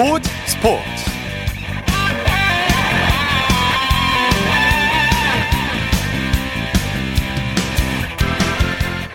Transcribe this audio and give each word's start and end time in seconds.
스포츠 0.00 0.30
스포츠. 0.46 0.82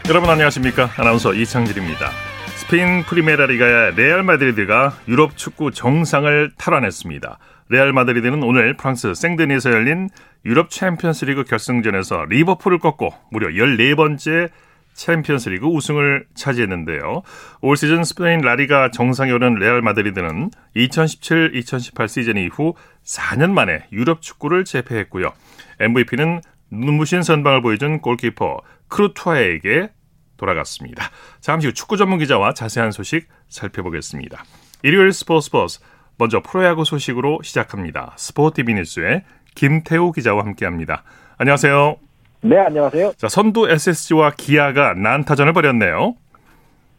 여러분 0.08 0.30
안녕하십니까? 0.30 0.92
아나운서 0.96 1.34
이창진입니다. 1.34 2.12
스페인 2.58 3.02
프리메라 3.02 3.48
리가의 3.48 3.96
레알 3.96 4.22
마드리드가 4.22 4.94
유럽 5.08 5.36
축구 5.36 5.72
정상을 5.72 6.52
탈환했습니다. 6.56 7.40
레알 7.70 7.92
마드리드는 7.92 8.44
오늘 8.44 8.78
프랑스 8.78 9.16
생드니에서 9.16 9.72
열린 9.72 10.10
유럽 10.46 10.70
챔피언스리그 10.70 11.46
결승전에서 11.46 12.26
리버풀을 12.30 12.78
꺾고 12.78 13.12
무려 13.32 13.48
14번째 13.48 14.52
챔피언스리그 14.96 15.68
우승을 15.68 16.26
차지했는데요. 16.34 17.22
올 17.62 17.78
시즌 17.78 18.04
스페인 18.04 18.40
라리가 18.40 18.92
정상에 18.92 19.32
오른 19.32 19.56
레알 19.56 19.82
마드리드는 19.82 20.50
2017-2018 20.76 22.08
시즌 22.08 22.38
이후 22.38 22.74
4년 23.04 23.52
만에 23.52 23.86
유럽 23.92 24.22
축구를 24.22 24.66
제패했고요. 24.66 25.34
MVP는 25.80 26.42
눈부신 26.72 27.22
선방을 27.22 27.62
보여준 27.62 28.02
골키퍼 28.02 28.62
쿠르투아에게 28.88 29.90
돌아갔습니다. 30.38 31.10
잠시 31.40 31.68
후 31.68 31.74
축구 31.74 31.98
전문 31.98 32.20
기자와 32.20 32.54
자세한 32.54 32.92
소식 32.92 33.28
살펴보겠습니다. 33.50 34.44
일요일 34.84 35.14
스포츠 35.14 35.46
스포츠 35.46 35.80
먼저 36.18 36.42
프로야구 36.42 36.86
소식으로 36.86 37.42
시작합니다. 37.44 38.14
스포티비 38.18 38.74
뉴스의 38.74 39.24
김태우 39.56 40.12
기자와 40.12 40.46
함께합니다. 40.46 41.04
안녕하세요. 41.38 41.98
네, 42.42 42.58
안녕하세요. 42.58 43.14
자, 43.18 43.28
선두 43.28 43.70
SSG와 43.70 44.32
기아가 44.38 44.94
난타전을 44.94 45.54
벌였네요. 45.54 46.16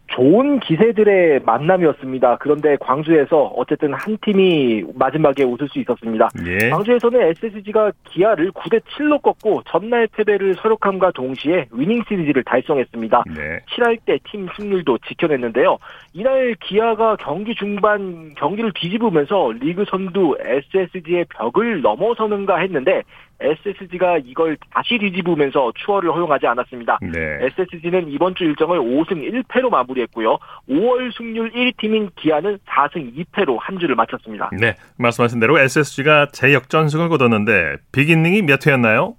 좋은 0.08 0.60
기세들의 0.60 1.40
만남이었습니다. 1.44 2.36
그런데 2.38 2.76
광주에서 2.78 3.46
어쨌든 3.56 3.92
한 3.92 4.16
팀이 4.24 4.84
마지막에 4.94 5.42
웃을 5.42 5.68
수 5.68 5.80
있었습니다. 5.80 6.30
예. 6.46 6.70
광주에서는 6.70 7.20
SSG가 7.20 7.90
기아를 8.04 8.52
9대 8.52 8.80
7로 8.82 9.20
꺾고 9.20 9.64
전날 9.66 10.06
패배를 10.06 10.54
설욕함과 10.54 11.10
동시에 11.10 11.66
winning 11.72 12.04
series를 12.08 12.44
달성했습니다. 12.44 13.24
네. 13.34 13.58
7할대 13.76 14.18
팀 14.30 14.46
승률도 14.56 14.98
지켜냈는데요. 15.08 15.76
이날 16.12 16.54
기아가 16.60 17.16
경기 17.16 17.56
중반 17.56 18.32
경기를 18.36 18.70
뒤집으면서 18.76 19.50
리그 19.60 19.84
선두 19.90 20.36
SSG의 20.40 21.26
벽을 21.36 21.82
넘어서는가 21.82 22.58
했는데 22.58 23.02
SSG가 23.40 24.18
이걸 24.24 24.56
다시 24.72 24.98
뒤집으면서 24.98 25.72
추월을 25.76 26.12
허용하지 26.12 26.46
않았습니다. 26.46 26.98
네. 27.02 27.46
SSG는 27.46 28.08
이번 28.08 28.34
주 28.34 28.44
일정을 28.44 28.78
5승 28.78 29.44
1패로 29.44 29.70
마무리했고요. 29.70 30.38
5월 30.68 31.16
승률 31.16 31.52
1위 31.52 31.76
팀인 31.76 32.10
기아는 32.16 32.58
4승 32.66 33.14
2패로 33.14 33.58
한 33.60 33.78
주를 33.78 33.94
마쳤습니다. 33.94 34.50
네. 34.58 34.74
말씀하신 34.98 35.40
대로 35.40 35.58
SSG가 35.58 36.28
재역전승을 36.32 37.08
거뒀는데 37.08 37.76
빅이닝이 37.92 38.42
몇 38.42 38.66
회였나요? 38.66 39.16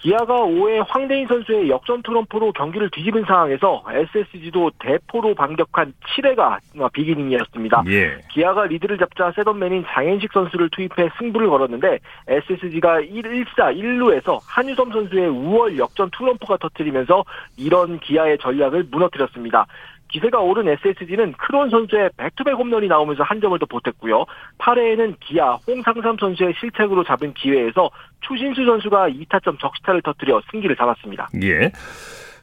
기아가 0.00 0.34
5회 0.46 0.82
황대인 0.88 1.26
선수의 1.26 1.68
역전 1.68 2.02
트럼프로 2.02 2.52
경기를 2.52 2.88
뒤집은 2.90 3.24
상황에서 3.26 3.84
SSG도 3.86 4.70
대포로 4.78 5.34
반격한 5.34 5.92
7회가 6.16 6.58
비기닝이었습니다. 6.92 7.84
예. 7.88 8.18
기아가 8.30 8.64
리드를 8.64 8.96
잡자 8.96 9.30
세던맨인 9.32 9.84
장현식 9.86 10.32
선수를 10.32 10.70
투입해 10.70 11.10
승부를 11.18 11.50
걸었는데 11.50 11.98
SSG가 12.28 13.00
1, 13.00 13.22
1사 13.22 13.76
1루에서 13.76 14.40
한유섬 14.46 14.90
선수의 14.90 15.28
우월 15.28 15.76
역전 15.76 16.10
트럼프가 16.16 16.56
터뜨리면서 16.56 17.22
이런 17.58 18.00
기아의 18.00 18.38
전략을 18.38 18.86
무너뜨렸습니다. 18.90 19.66
기세가 20.12 20.38
오른 20.40 20.68
SSG는 20.68 21.32
크론 21.32 21.70
선수의 21.70 22.10
back-to-back 22.16 22.54
홈런이 22.54 22.88
나오면서 22.88 23.22
한 23.22 23.40
점을 23.40 23.58
더 23.58 23.66
보탰고요. 23.66 24.24
8회에는 24.58 25.16
기아 25.20 25.54
홍상삼 25.66 26.16
선수의 26.18 26.54
실책으로 26.58 27.04
잡은 27.04 27.32
기회에서 27.34 27.90
추신수 28.20 28.64
선수가 28.64 29.10
2타점 29.10 29.58
적시타를 29.60 30.02
터뜨려 30.02 30.42
승기를 30.50 30.76
잡았습니다. 30.76 31.28
예. 31.42 31.72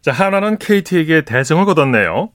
자, 0.02 0.12
한화는 0.12 0.58
KT에게 0.58 1.26
대승을 1.26 1.66
거뒀네요. 1.66 2.30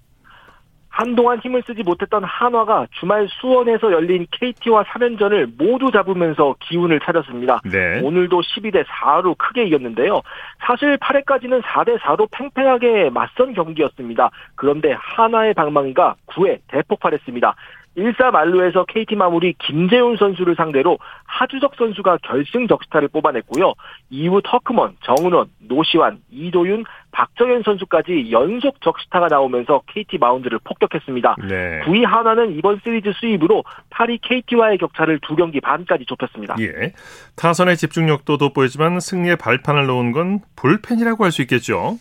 한동안 0.92 1.38
힘을 1.38 1.62
쓰지 1.66 1.82
못했던 1.82 2.22
한화가 2.22 2.86
주말 3.00 3.26
수원에서 3.40 3.90
열린 3.92 4.26
KT와 4.30 4.84
3연전을 4.84 5.52
모두 5.56 5.90
잡으면서 5.90 6.54
기운을 6.60 7.00
차렸습니다. 7.00 7.62
네. 7.64 8.00
오늘도 8.02 8.42
12대 8.42 8.84
4로 8.84 9.36
크게 9.38 9.64
이겼는데요. 9.64 10.20
사실 10.60 10.98
8회까지는 10.98 11.62
4대 11.62 11.98
4로 11.98 12.28
팽팽하게 12.30 13.08
맞선 13.08 13.54
경기였습니다. 13.54 14.30
그런데 14.54 14.94
한화의 14.98 15.54
방망이가 15.54 16.16
9회 16.26 16.58
대폭발했습니다. 16.68 17.56
1사 17.96 18.30
만루에서 18.30 18.84
KT 18.86 19.16
마무리 19.16 19.54
김재훈 19.58 20.16
선수를 20.16 20.54
상대로 20.56 20.98
하주석 21.24 21.74
선수가 21.76 22.18
결승 22.22 22.66
적시타를 22.68 23.08
뽑아냈고요. 23.08 23.74
이후 24.10 24.40
터크먼, 24.42 24.96
정은원, 25.04 25.48
노시환, 25.58 26.18
이도윤, 26.30 26.84
박정현 27.10 27.62
선수까지 27.64 28.30
연속 28.30 28.80
적시타가 28.80 29.28
나오면서 29.28 29.82
KT 29.88 30.18
마운드를 30.18 30.58
폭격했습니다. 30.64 31.36
네. 31.48 31.80
9위 31.84 32.04
하나는 32.06 32.56
이번 32.56 32.80
시리즈 32.82 33.12
수입으로 33.20 33.64
8위 33.90 34.20
KT와의 34.22 34.78
격차를 34.78 35.18
두 35.20 35.36
경기 35.36 35.60
반까지 35.60 36.06
좁혔습니다. 36.06 36.56
예. 36.60 36.92
타선의 37.36 37.76
집중력도 37.76 38.38
돋보이지만 38.38 39.00
승리의 39.00 39.36
발판을 39.36 39.86
놓은 39.86 40.12
건 40.12 40.40
불펜이라고 40.56 41.24
할 41.24 41.32
수 41.32 41.40
있겠죠. 41.42 41.96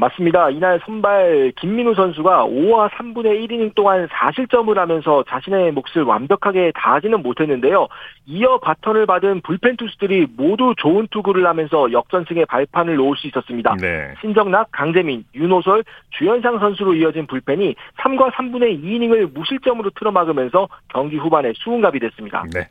맞습니다. 0.00 0.50
이날 0.50 0.80
선발 0.84 1.52
김민우 1.60 1.94
선수가 1.94 2.46
5와 2.46 2.88
3분의 2.90 3.46
1이닝 3.46 3.74
동안 3.74 4.08
4실점을 4.08 4.74
하면서 4.74 5.22
자신의 5.28 5.72
몫을 5.72 6.04
완벽하게 6.04 6.72
다하지는 6.74 7.22
못했는데요. 7.22 7.86
이어 8.26 8.58
바턴을 8.58 9.04
받은 9.06 9.42
불펜 9.42 9.76
투수들이 9.76 10.28
모두 10.36 10.74
좋은 10.78 11.06
투구를 11.10 11.46
하면서 11.46 11.92
역전승의 11.92 12.46
발판을 12.46 12.96
놓을 12.96 13.16
수 13.18 13.26
있었습니다. 13.28 13.76
네. 13.78 14.14
신정락, 14.20 14.68
강재민, 14.72 15.24
윤호솔, 15.34 15.84
주현상 16.18 16.58
선수로 16.58 16.94
이어진 16.94 17.26
불펜이 17.26 17.74
3과 17.98 18.32
3분의 18.32 18.82
2이닝을 18.82 19.34
무실점으로 19.34 19.90
틀어막으면서 19.90 20.68
경기 20.88 21.16
후반에 21.18 21.52
수훈갑이 21.56 22.00
됐습니다. 22.00 22.44
네. 22.52 22.68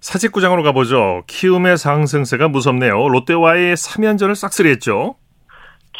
사직구장으로 0.00 0.62
가보죠. 0.62 1.24
키움의 1.26 1.76
상승세가 1.76 2.48
무섭네요. 2.48 3.08
롯데와의 3.08 3.74
3연전을 3.74 4.34
싹쓸이했죠. 4.34 5.16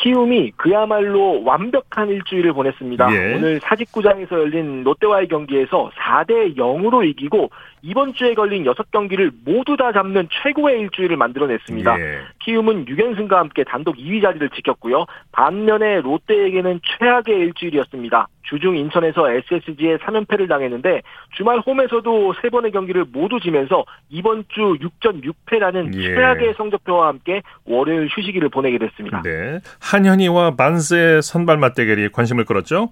키움이 0.00 0.52
그야말로 0.56 1.42
완벽한 1.44 2.08
일주일을 2.08 2.52
보냈습니다. 2.52 3.12
예. 3.12 3.34
오늘 3.34 3.60
사직구장에서 3.60 4.38
열린 4.38 4.84
롯데와의 4.84 5.28
경기에서 5.28 5.90
4대 5.96 6.56
0으로 6.56 7.04
이기고 7.08 7.50
이번 7.82 8.14
주에 8.14 8.34
걸린 8.34 8.64
6경기를 8.64 9.32
모두 9.44 9.76
다 9.76 9.92
잡는 9.92 10.28
최고의 10.30 10.80
일주일을 10.80 11.16
만들어냈습니다. 11.16 12.00
예. 12.00 12.18
키움은 12.40 12.86
6연승과 12.86 13.32
함께 13.32 13.64
단독 13.64 13.96
2위 13.96 14.22
자리를 14.22 14.48
지켰고요. 14.50 15.06
반면에 15.32 16.00
롯데에게는 16.00 16.80
최악의 16.98 17.36
일주일이었습니다. 17.36 18.28
주중 18.42 18.76
인천에서 18.76 19.30
SSG에 19.30 19.98
3연패를 19.98 20.48
당했는데 20.48 21.02
주말 21.36 21.58
홈에서도 21.58 22.34
세 22.40 22.48
번의 22.48 22.72
경기를 22.72 23.04
모두 23.12 23.38
지면서 23.40 23.84
이번 24.08 24.44
주 24.48 24.78
6전 24.80 25.22
6패라는 25.22 25.94
예. 25.94 26.14
최악의 26.14 26.54
성적표와 26.56 27.08
함께 27.08 27.42
월요일 27.66 28.08
휴식일을 28.10 28.48
보내게 28.48 28.78
됐습니다. 28.78 29.22
네. 29.22 29.60
한현희와 29.80 30.54
만세 30.56 31.20
선발 31.22 31.58
맞대결이 31.58 32.08
관심을 32.10 32.44
끌었죠. 32.44 32.90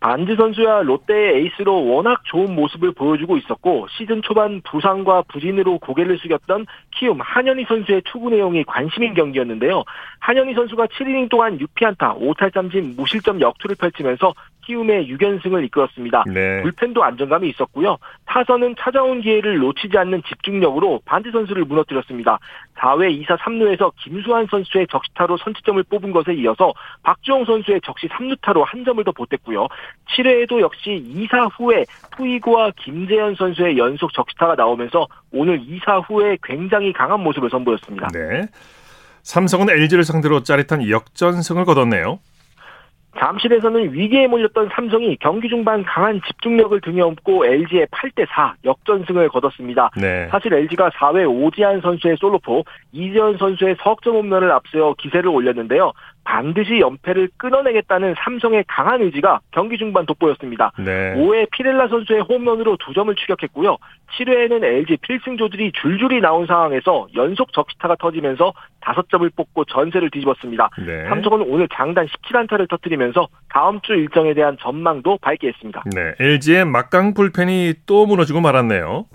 반지 0.00 0.36
선수야 0.36 0.82
롯데의 0.82 1.36
에이스로 1.36 1.86
워낙 1.86 2.20
좋은 2.24 2.54
모습을 2.54 2.92
보여주고 2.92 3.38
있었고 3.38 3.86
시즌 3.90 4.22
초반 4.22 4.60
부상과 4.62 5.22
부진으로 5.28 5.78
고개를 5.78 6.18
숙였던 6.18 6.66
키움 6.94 7.20
한현희 7.20 7.64
선수의 7.66 8.02
투구 8.04 8.30
내용이 8.30 8.64
관심인 8.64 9.14
경기였는데요. 9.14 9.84
한현희 10.20 10.54
선수가 10.54 10.86
7이닝 10.86 11.30
동안 11.30 11.58
6피안타 11.58 12.20
5탈삼진 12.20 12.96
무실점 12.96 13.40
역투를 13.40 13.76
펼치면서 13.76 14.34
키움의 14.66 15.08
6연승을 15.12 15.64
이끌었습니다. 15.66 16.24
네. 16.26 16.62
불펜도 16.62 17.02
안정감이 17.02 17.48
있었고요. 17.50 17.96
타선은 18.26 18.74
찾아온 18.78 19.20
기회를 19.20 19.58
놓치지 19.58 19.96
않는 19.96 20.22
집중력으로 20.28 21.00
반지 21.04 21.30
선수를 21.30 21.64
무너뜨렸습니다. 21.64 22.38
4회 22.76 23.24
2사 23.24 23.38
3루에서 23.38 23.92
김수환 23.96 24.46
선수의 24.50 24.86
적시타로 24.90 25.36
선취점을 25.38 25.82
뽑은 25.84 26.12
것에 26.12 26.34
이어서 26.34 26.72
박주영 27.04 27.44
선수의 27.44 27.80
적시 27.84 28.08
3루타로 28.08 28.64
한 28.64 28.84
점을 28.84 29.02
더 29.04 29.12
보탰고요. 29.12 29.68
7회에도 30.16 30.60
역시 30.60 31.02
2사 31.14 31.48
후에 31.56 31.84
푸이고와 32.16 32.72
김재현 32.76 33.34
선수의 33.36 33.78
연속 33.78 34.12
적시타가 34.12 34.56
나오면서 34.56 35.06
오늘 35.32 35.60
2사 35.60 36.02
후에 36.06 36.36
굉장히 36.42 36.92
강한 36.92 37.20
모습을 37.20 37.48
선보였습니다. 37.50 38.08
네. 38.12 38.46
삼성은 39.22 39.70
LG를 39.70 40.04
상대로 40.04 40.42
짜릿한 40.42 40.88
역전승을 40.88 41.64
거뒀네요. 41.64 42.18
잠실에서는 43.18 43.92
위기에 43.92 44.26
몰렸던 44.26 44.70
삼성이 44.72 45.16
경기 45.16 45.48
중반 45.48 45.84
강한 45.84 46.20
집중력을 46.26 46.80
등에 46.80 47.00
업고 47.00 47.44
LG의 47.46 47.86
8대 47.86 48.26
4 48.28 48.54
역전승을 48.64 49.28
거뒀습니다. 49.28 49.90
네. 49.96 50.28
사실 50.30 50.52
LG가 50.52 50.90
4회 50.90 51.28
오지환 51.28 51.80
선수의 51.80 52.16
솔로포, 52.18 52.64
이재현 52.92 53.36
선수의 53.38 53.76
석점 53.82 54.14
홈런을 54.16 54.50
앞세워 54.50 54.94
기세를 54.94 55.28
올렸는데요. 55.28 55.92
반드시 56.26 56.80
연패를 56.80 57.30
끊어내겠다는 57.36 58.16
삼성의 58.18 58.64
강한 58.66 59.00
의지가 59.00 59.40
경기 59.52 59.78
중반 59.78 60.04
돋보였습니다. 60.06 60.72
네. 60.78 61.14
5회 61.14 61.48
피렐라 61.52 61.88
선수의 61.88 62.22
홈런으로 62.22 62.76
두 62.84 62.92
점을 62.92 63.14
추격했고요. 63.14 63.78
7회에는 64.18 64.64
LG 64.64 64.98
필승 65.02 65.36
조들이 65.36 65.70
줄줄이 65.72 66.20
나온 66.20 66.46
상황에서 66.46 67.06
연속 67.14 67.52
적시타가 67.52 67.94
터지면서 67.96 68.52
5점을 68.80 69.34
뽑고 69.36 69.64
전세를 69.66 70.10
뒤집었습니다. 70.10 70.70
네. 70.84 71.08
삼성은 71.08 71.42
오늘 71.42 71.68
장단 71.72 72.06
17안타를 72.06 72.68
터뜨리면서 72.68 73.28
다음 73.48 73.80
주 73.82 73.94
일정에 73.94 74.34
대한 74.34 74.56
전망도 74.60 75.18
밝게 75.22 75.48
했습니다. 75.48 75.84
네. 75.94 76.14
LG의 76.18 76.64
막강 76.64 77.14
불펜이 77.14 77.74
또 77.86 78.04
무너지고 78.04 78.40
말았네요. 78.40 79.06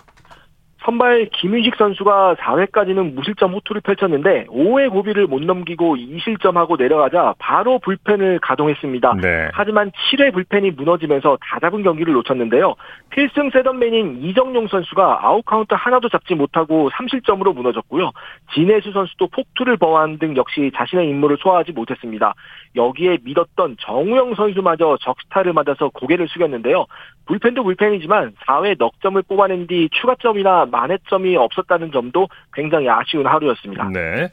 선발 0.83 1.29
김윤식 1.31 1.75
선수가 1.75 2.35
4회까지는 2.39 3.13
무실점 3.13 3.53
호투를 3.53 3.81
펼쳤는데 3.81 4.45
5회 4.47 4.89
고비를 4.89 5.27
못 5.27 5.41
넘기고 5.43 5.95
2실점하고 5.95 6.77
내려가자 6.77 7.35
바로 7.37 7.77
불펜을 7.79 8.39
가동했습니다. 8.39 9.15
네. 9.21 9.49
하지만 9.53 9.91
7회 9.91 10.33
불펜이 10.33 10.71
무너지면서 10.71 11.37
다 11.39 11.59
잡은 11.59 11.83
경기를 11.83 12.13
놓쳤는데요. 12.13 12.75
필승 13.11 13.51
setup 13.51 13.87
man인 13.87 14.23
이정용 14.23 14.67
선수가 14.67 15.19
아웃카운트 15.21 15.75
하나도 15.75 16.09
잡지 16.09 16.33
못하고 16.33 16.89
3실점으로 16.89 17.53
무너졌고요. 17.53 18.11
진해수 18.53 18.91
선수도 18.91 19.27
폭투를 19.27 19.77
범한 19.77 20.17
등 20.17 20.35
역시 20.35 20.71
자신의 20.75 21.07
임무를 21.09 21.37
소화하지 21.39 21.73
못했습니다. 21.73 22.33
여기에 22.75 23.19
믿었던 23.23 23.77
정우영 23.81 24.33
선수마저 24.35 24.97
적스타를 25.01 25.53
맞아서 25.53 25.89
고개를 25.89 26.27
숙였는데요. 26.29 26.85
불펜도 27.27 27.63
불펜이지만 27.63 28.33
4회 28.47 28.77
넉 28.77 28.99
점을 29.01 29.21
뽑아낸 29.21 29.67
뒤 29.67 29.89
추가점이나 29.91 30.65
만회점이 30.71 31.35
없었다는 31.35 31.91
점도 31.91 32.27
굉장히 32.53 32.89
아쉬운 32.89 33.27
하루였습니다. 33.27 33.89
네. 33.89 34.29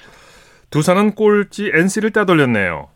두산은 0.70 1.14
꼴찌 1.14 1.70
NC를 1.74 2.10
따돌렸네요. 2.12 2.88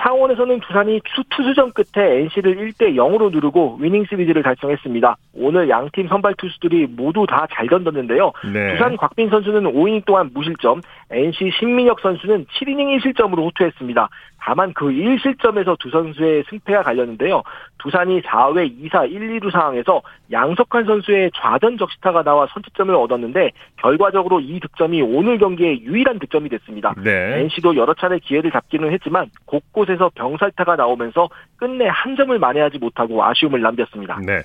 창원에서는 0.00 0.60
두산이 0.60 1.00
투수전 1.30 1.72
끝에 1.72 2.20
NC를 2.20 2.56
1대 2.56 2.94
0으로 2.94 3.30
누르고 3.32 3.78
위닝 3.80 4.04
시리즈를 4.08 4.42
달성했습니다. 4.42 5.16
오늘 5.34 5.68
양팀 5.68 6.08
선발 6.08 6.34
투수들이 6.34 6.86
모두 6.86 7.26
다 7.26 7.48
잘 7.58 7.66
던졌는데요. 7.66 8.32
네. 8.52 8.72
두산 8.72 8.96
곽빈 8.96 9.30
선수는 9.30 9.64
5이닝 9.64 10.04
동안 10.04 10.30
무실점, 10.32 10.80
NC 11.10 11.50
신민혁 11.58 12.00
선수는 12.00 12.46
7이닝 12.46 13.00
1실점으로 13.00 13.38
호투했습니다. 13.44 14.08
다만 14.40 14.72
그 14.72 14.86
1실점에서 14.86 15.76
두 15.78 15.90
선수의 15.90 16.44
승패가 16.48 16.82
갈렸는데요. 16.82 17.42
두산이 17.78 18.22
4회 18.22 18.80
2사 18.80 19.10
1, 19.10 19.40
2루 19.40 19.50
상황에서 19.50 20.02
양석환 20.30 20.84
선수의 20.84 21.30
좌전 21.34 21.76
적시타가 21.76 22.22
나와 22.22 22.46
선취점을 22.52 22.94
얻었는데 22.94 23.50
결과적으로 23.76 24.40
이 24.40 24.60
득점이 24.60 25.02
오늘 25.02 25.38
경기의 25.38 25.82
유일한 25.82 26.18
득점이 26.18 26.48
됐습니다. 26.50 26.94
네. 27.02 27.40
NC도 27.40 27.76
여러 27.76 27.94
차례 27.94 28.18
기회를 28.18 28.52
잡기는 28.52 28.92
했지만 28.92 29.30
곳곳 29.46 29.87
에서 29.90 30.10
병살타가 30.14 30.76
나오면서 30.76 31.28
끝내 31.56 31.86
한 31.88 32.16
점을 32.16 32.36
만회하지 32.38 32.78
못하고 32.78 33.24
아쉬움을 33.24 33.60
남겼습니다. 33.60 34.18
네. 34.24 34.42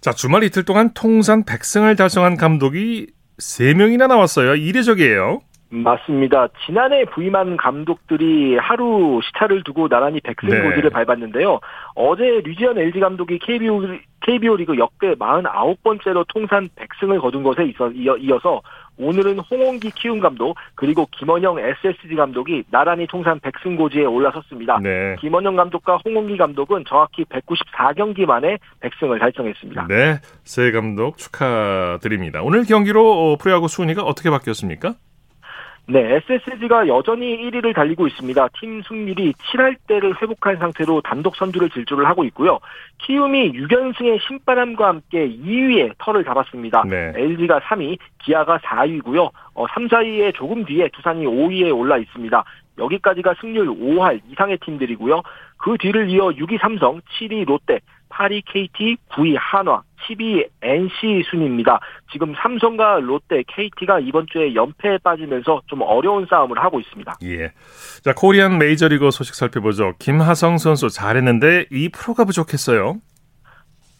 자, 0.00 0.12
주말 0.12 0.42
이틀 0.42 0.64
동안 0.64 0.90
통산 0.94 1.44
100승을 1.44 1.96
달성한 1.96 2.36
감독이 2.36 3.06
3명이나 3.38 4.08
나왔어요. 4.08 4.54
이례적이에요. 4.54 5.40
맞습니다. 5.72 6.48
지난해 6.66 7.06
부임한 7.06 7.56
감독들이 7.56 8.58
하루 8.58 9.20
시차를 9.24 9.64
두고 9.64 9.88
나란히 9.88 10.20
백승 10.20 10.50
네. 10.50 10.60
고지를 10.60 10.90
밟았는데요. 10.90 11.60
어제 11.94 12.42
류지현 12.44 12.78
LG 12.78 13.00
감독이 13.00 13.38
KBO, 13.38 13.80
KBO 14.20 14.56
리그 14.56 14.76
역대 14.76 15.14
49번째로 15.14 16.26
통산 16.28 16.68
100승을 16.76 17.22
거둔 17.22 17.42
것에 17.42 17.64
있어, 17.64 17.90
이어, 17.90 18.16
이어서 18.18 18.60
오늘은 18.98 19.38
홍원기 19.38 19.90
키움 19.92 20.20
감독 20.20 20.56
그리고 20.74 21.06
김원영 21.18 21.58
SSG 21.58 22.14
감독이 22.14 22.64
나란히 22.70 23.06
통산 23.06 23.40
100승 23.40 23.76
고지에 23.76 24.04
올라섰습니다. 24.04 24.78
네. 24.82 25.16
김원영 25.20 25.56
감독과 25.56 25.98
홍원기 26.04 26.36
감독은 26.36 26.84
정확히 26.88 27.24
194경기 27.24 28.26
만에 28.26 28.58
100승을 28.80 29.18
달성했습니다. 29.18 29.86
네. 29.88 30.20
새 30.44 30.70
감독 30.72 31.16
축하드립니다. 31.16 32.42
오늘 32.42 32.64
경기로 32.64 33.32
어, 33.32 33.36
프로야구 33.36 33.68
순위가 33.68 34.02
어떻게 34.02 34.30
바뀌었습니까? 34.30 34.94
네, 35.88 36.16
SSG가 36.16 36.86
여전히 36.86 37.36
1위를 37.38 37.74
달리고 37.74 38.06
있습니다. 38.06 38.48
팀 38.60 38.82
승률이 38.82 39.32
7할 39.32 39.76
대를 39.88 40.14
회복한 40.22 40.56
상태로 40.56 41.00
단독 41.02 41.34
선두를 41.34 41.70
질주를 41.70 42.06
하고 42.06 42.24
있고요. 42.24 42.60
키움이 42.98 43.52
6연승의 43.52 44.20
신바람과 44.26 44.86
함께 44.86 45.28
2위에 45.28 45.94
털을 45.98 46.24
잡았습니다. 46.24 46.84
네. 46.88 47.12
LG가 47.16 47.60
3위, 47.60 47.98
기아가 48.22 48.58
4위고요. 48.58 49.30
어, 49.54 49.66
3, 49.74 49.88
4위에 49.88 50.34
조금 50.34 50.64
뒤에 50.64 50.88
두산이 50.92 51.26
5위에 51.26 51.76
올라 51.76 51.98
있습니다. 51.98 52.44
여기까지가 52.78 53.34
승률 53.40 53.66
5할 53.68 54.20
이상의 54.30 54.58
팀들이고요. 54.58 55.22
그 55.58 55.76
뒤를 55.78 56.08
이어 56.10 56.30
6위 56.30 56.60
삼성, 56.60 57.00
7위 57.00 57.44
롯데, 57.44 57.80
8위 58.12 58.42
KT, 58.46 58.96
9위 59.10 59.36
한화, 59.38 59.82
10위 60.06 60.46
NC 60.62 61.24
순입니다. 61.30 61.80
지금 62.12 62.34
삼성과 62.34 63.00
롯데, 63.00 63.42
KT가 63.48 64.00
이번 64.00 64.26
주에 64.30 64.54
연패에 64.54 64.98
빠지면서 65.02 65.62
좀 65.66 65.80
어려운 65.82 66.26
싸움을 66.28 66.58
하고 66.62 66.80
있습니다. 66.80 67.16
예. 67.24 67.52
자, 68.02 68.12
코리안 68.14 68.58
메이저리그 68.58 69.10
소식 69.10 69.34
살펴보죠. 69.34 69.94
김하성 69.98 70.58
선수 70.58 70.88
잘했는데 70.88 71.66
이 71.70 71.88
프로가 71.88 72.24
부족했어요. 72.24 73.00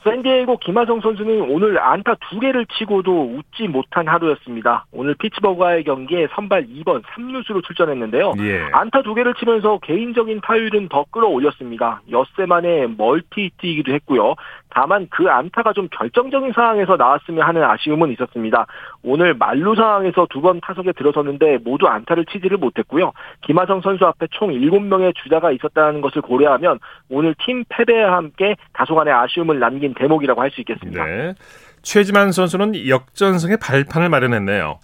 샌디에이고 0.05 0.59
김하성 0.59 1.01
선수는 1.01 1.43
오늘 1.51 1.79
안타 1.79 2.15
두 2.29 2.41
개를 2.41 2.67
치고도 2.67 3.37
웃지 3.37 3.69
못한 3.69 4.09
하루였습니다. 4.09 4.87
오늘 4.93 5.15
피츠버그와의 5.15 5.85
경기에 5.85 6.29
선발 6.35 6.67
2번 6.67 7.03
3루수로 7.03 7.65
출전했는데요. 7.65 8.33
예. 8.41 8.69
안타 8.73 9.03
두 9.03 9.15
개를 9.15 9.35
치면서 9.35 9.79
개인적인 9.79 10.41
타율은 10.43 10.89
더 10.89 11.05
끌어올렸습니다. 11.11 12.03
엿새 12.11 12.47
만에 12.47 12.87
멀티 12.87 13.45
히트이기도 13.45 13.93
했고요. 13.95 14.35
다만 14.75 15.07
그 15.11 15.29
안타가 15.29 15.73
좀 15.73 15.89
결정적인 15.91 16.53
상황에서 16.55 16.97
나왔으면 16.97 17.47
하는 17.47 17.63
아쉬움은 17.63 18.11
있었습니다. 18.13 18.67
오늘 19.03 19.35
만루 19.35 19.75
상황에서 19.75 20.27
두 20.31 20.43
번 20.43 20.61
타석에 20.61 20.93
들어섰는데 20.93 21.59
모두 21.63 21.87
안타를 21.87 22.25
치지를 22.27 22.57
못했고요. 22.59 23.13
김하성 23.43 23.81
선수 23.81 24.05
앞에 24.07 24.27
총 24.33 24.51
7명의 24.51 25.15
주자가 25.23 25.53
있었다는 25.53 26.01
것을 26.01 26.21
고려하면 26.23 26.79
오늘 27.09 27.35
팀 27.45 27.65
패배와 27.69 28.17
함께 28.17 28.57
다소간의 28.73 29.13
아쉬움을 29.15 29.59
남긴 29.61 29.95
대목이라고 29.95 30.41
할 30.41 30.51
수 30.51 30.61
있겠습니다. 30.63 31.05
네. 31.05 31.35
최지만 31.83 32.33
선수는 32.33 32.89
역전승의 32.89 33.57
발판을 33.63 34.09
마련했네요. 34.09 34.79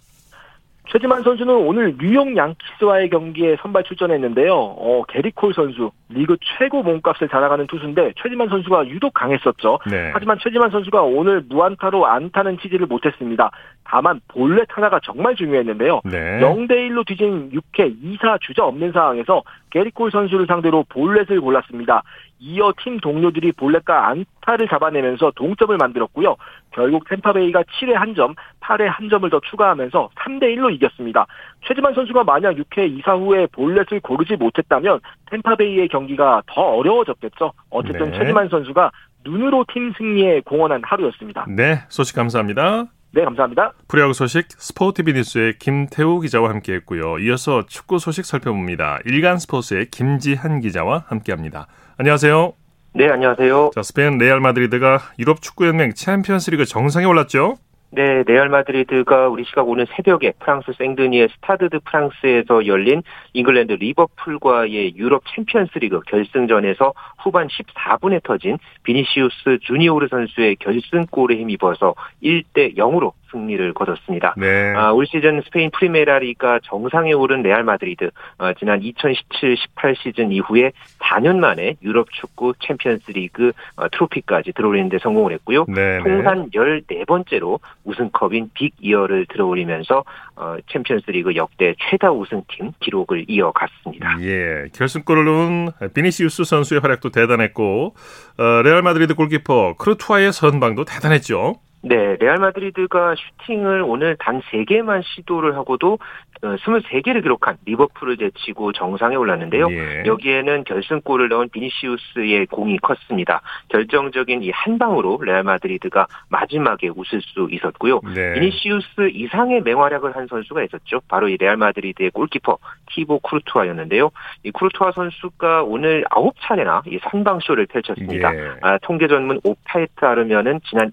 최지만 0.91 1.23
선수는 1.23 1.55
오늘 1.55 1.97
뉴욕 1.99 2.37
양키스와의 2.37 3.11
경기에 3.11 3.57
선발 3.61 3.85
출전했는데요. 3.85 4.55
어, 4.55 5.03
게리콜 5.09 5.55
선수 5.55 5.91
리그 6.09 6.37
최고 6.59 6.83
몸값을 6.83 7.29
자랑하는 7.29 7.67
투수인데 7.67 8.15
최지만 8.23 8.49
선수가 8.49 8.89
유독 8.89 9.13
강했었죠. 9.15 9.79
네. 9.91 10.11
하지만 10.13 10.39
최지만 10.43 10.71
선수가 10.71 11.03
오늘 11.03 11.43
무안타로 11.49 12.07
안타는 12.07 12.59
치지를 12.59 12.87
못했습니다. 12.87 13.51
다만 13.85 14.21
볼넷 14.29 14.67
하나가 14.71 15.01
정말 15.03 15.35
중요했는데요. 15.35 16.01
네. 16.05 16.41
0대 16.41 16.73
1로 16.73 17.07
뒤진 17.07 17.51
6회 17.51 18.03
2사 18.03 18.39
주자 18.41 18.65
없는 18.65 18.93
상황에서 18.93 19.43
게리콜 19.71 20.11
선수를 20.11 20.47
상대로 20.47 20.85
볼넷을 20.89 21.41
골랐습니다. 21.41 22.03
이어 22.41 22.73
팀 22.83 22.99
동료들이 22.99 23.53
볼넷과 23.53 24.09
안타를 24.09 24.69
잡아내면서 24.69 25.33
동점을 25.35 25.77
만들었고요. 25.77 26.37
결국 26.71 27.09
템파베이가 27.09 27.63
7회 27.63 27.95
1점, 27.95 28.35
8회 28.61 28.89
1점을 28.89 29.31
더 29.31 29.41
추가하면서 29.41 30.11
3대 30.15 30.45
1로 30.57 30.73
이겼습니다. 30.75 31.27
최지만 31.67 31.95
선수가 31.95 32.25
만약 32.25 32.55
6회 32.55 33.03
2사 33.03 33.19
후에 33.19 33.47
볼넷을 33.53 34.01
고르지 34.01 34.37
못했다면 34.37 35.01
템파베이의 35.31 35.89
경기가 35.89 36.43
더 36.47 36.61
어려워졌겠죠. 36.61 37.53
어쨌든 37.71 38.11
네. 38.11 38.19
최지만 38.19 38.49
선수가 38.49 38.91
눈으로 39.25 39.65
팀 39.73 39.93
승리에 39.97 40.43
공헌한 40.43 40.83
하루였습니다. 40.85 41.47
네. 41.49 41.81
소식 41.89 42.15
감사합니다. 42.15 42.87
네, 43.13 43.25
감사합니다. 43.25 43.73
프로야구 43.89 44.13
소식 44.13 44.49
스포티비 44.51 45.15
뉴스의 45.15 45.59
김태우 45.59 46.21
기자와 46.21 46.51
함께했고요. 46.51 47.19
이어서 47.21 47.65
축구 47.67 47.99
소식 47.99 48.25
살펴봅니다. 48.25 48.99
일간 49.07 49.39
스포츠의 49.39 49.87
김지한 49.91 50.61
기자와 50.61 51.05
함께합니다. 51.09 51.67
안녕하세요. 51.97 52.53
네, 52.95 53.09
안녕하세요. 53.09 53.71
자, 53.75 53.83
스페인 53.83 54.19
레알 54.19 54.41
마드리드가 54.41 55.01
유럽 55.19 55.41
축구 55.41 55.67
연맹 55.67 55.95
챔피언스리그 55.95 56.65
정상에 56.65 57.07
올랐죠. 57.07 57.57
네, 57.91 58.23
레알 58.27 58.51
마드리드가 58.51 59.29
우리 59.29 59.45
시각 59.45 59.67
오늘 59.67 59.87
새벽에 59.97 60.33
프랑스 60.39 60.73
생드니의 60.77 61.31
스타드드 61.37 61.81
프랑스에서 61.87 62.67
열린 62.67 63.03
잉글랜드 63.33 63.73
리버풀과의 63.73 64.95
유럽 64.97 65.23
챔피언스리그 65.35 66.01
결승전에서 66.07 66.93
후반 67.19 67.49
14분에 67.49 68.23
터진 68.23 68.59
비니시우스 68.83 69.61
주니오르 69.63 70.09
선수의 70.09 70.57
결승골에 70.57 71.37
힘입어서 71.37 71.95
1대 72.23 72.77
0으로 72.77 73.13
승리를 73.31 73.73
거뒀습니다. 73.75 74.35
네. 74.37 74.75
아, 74.75 74.93
올 74.93 75.07
시즌 75.07 75.41
스페인 75.43 75.71
프리메라리가 75.71 76.61
정상에 76.65 77.13
오른 77.13 77.43
레알 77.43 77.63
마드리드 77.63 78.11
어, 78.39 78.53
지난 78.55 78.81
2017-18 78.81 79.97
시즌 79.97 80.33
이후에 80.33 80.73
4년 80.99 81.39
만에 81.39 81.77
유럽 81.83 82.11
축구 82.13 82.55
챔피언스리그 82.61 83.53
어, 83.77 83.89
트로피까지 83.89 84.53
들어올리는데 84.53 84.99
성공을 84.99 85.33
했고요. 85.33 85.67
네, 85.69 85.99
네. 85.99 86.05
통산 86.05 86.51
14번째로 86.51 87.61
우승컵인 87.85 88.51
Big 88.55 88.75
Ear를 88.81 89.27
들어올리면서 89.27 90.05
어, 90.37 90.57
챔피언스리그 90.71 91.35
역대 91.37 91.75
최다 91.79 92.13
우승팀 92.13 92.73
기록을 92.81 93.25
이어갔습니다. 93.29 94.19
예, 94.23 94.69
결승골을 94.73 95.25
넣은 95.25 95.69
비니시우스 95.95 96.45
선수의 96.45 96.81
활약도 96.81 97.11
대단했고 97.11 97.95
어, 98.39 98.63
레알 98.63 98.83
마드리드 98.83 99.15
골키퍼 99.15 99.75
쿠르투아의 99.79 100.33
선방도 100.33 100.85
대단했죠. 100.85 101.57
네, 101.89 102.17
레알 102.21 102.37
마드리드가 102.37 103.15
슈팅을 103.17 103.83
오늘 103.83 104.17
단 104.19 104.43
3개만 104.43 105.03
시도를 105.05 105.57
하고도 105.57 105.99
23개를 106.43 107.23
기록한 107.23 107.57
리버풀을 107.65 108.19
제치고 108.19 108.73
정상에 108.73 109.17
올랐는데요. 109.17 109.71
예. 109.71 110.03
여기에는 110.07 110.65
결승골을 110.65 111.29
넣은 111.31 111.49
비니시우스의 111.49 112.47
공이 112.47 112.79
컸습니다. 112.79 113.41
결정적인 113.71 114.43
이 114.43 114.51
한 114.59 114.79
방으로 114.79 115.19
레알 115.23 115.45
마드리드가 115.45 116.07
마지막에 116.29 116.89
웃을 116.89 117.21
수 117.23 117.49
있었고요. 117.51 118.01
네. 118.15 118.35
비니시우스 118.35 119.11
이상의 119.13 119.63
맹활약을 119.63 120.17
한 120.17 120.27
선수가 120.27 120.65
있었죠. 120.65 121.01
바로 121.09 121.29
이 121.29 121.37
레알 121.37 121.57
마드리드의 121.57 122.11
골키퍼 122.11 122.59
티보 122.91 123.21
쿠르투아였는데요. 123.21 124.11
이 124.43 124.51
쿠르투아 124.51 124.93
선수가 124.93 125.63
오늘 125.63 126.05
9차례나 126.11 126.83
이 126.93 126.99
선방쇼를 127.11 127.67
펼쳤습니다. 127.67 128.35
예. 128.35 128.51
아, 128.63 128.79
통계 128.79 129.07
전문 129.07 129.41
옵타에 129.45 129.93
따르면은 129.95 130.61
지난 130.69 130.91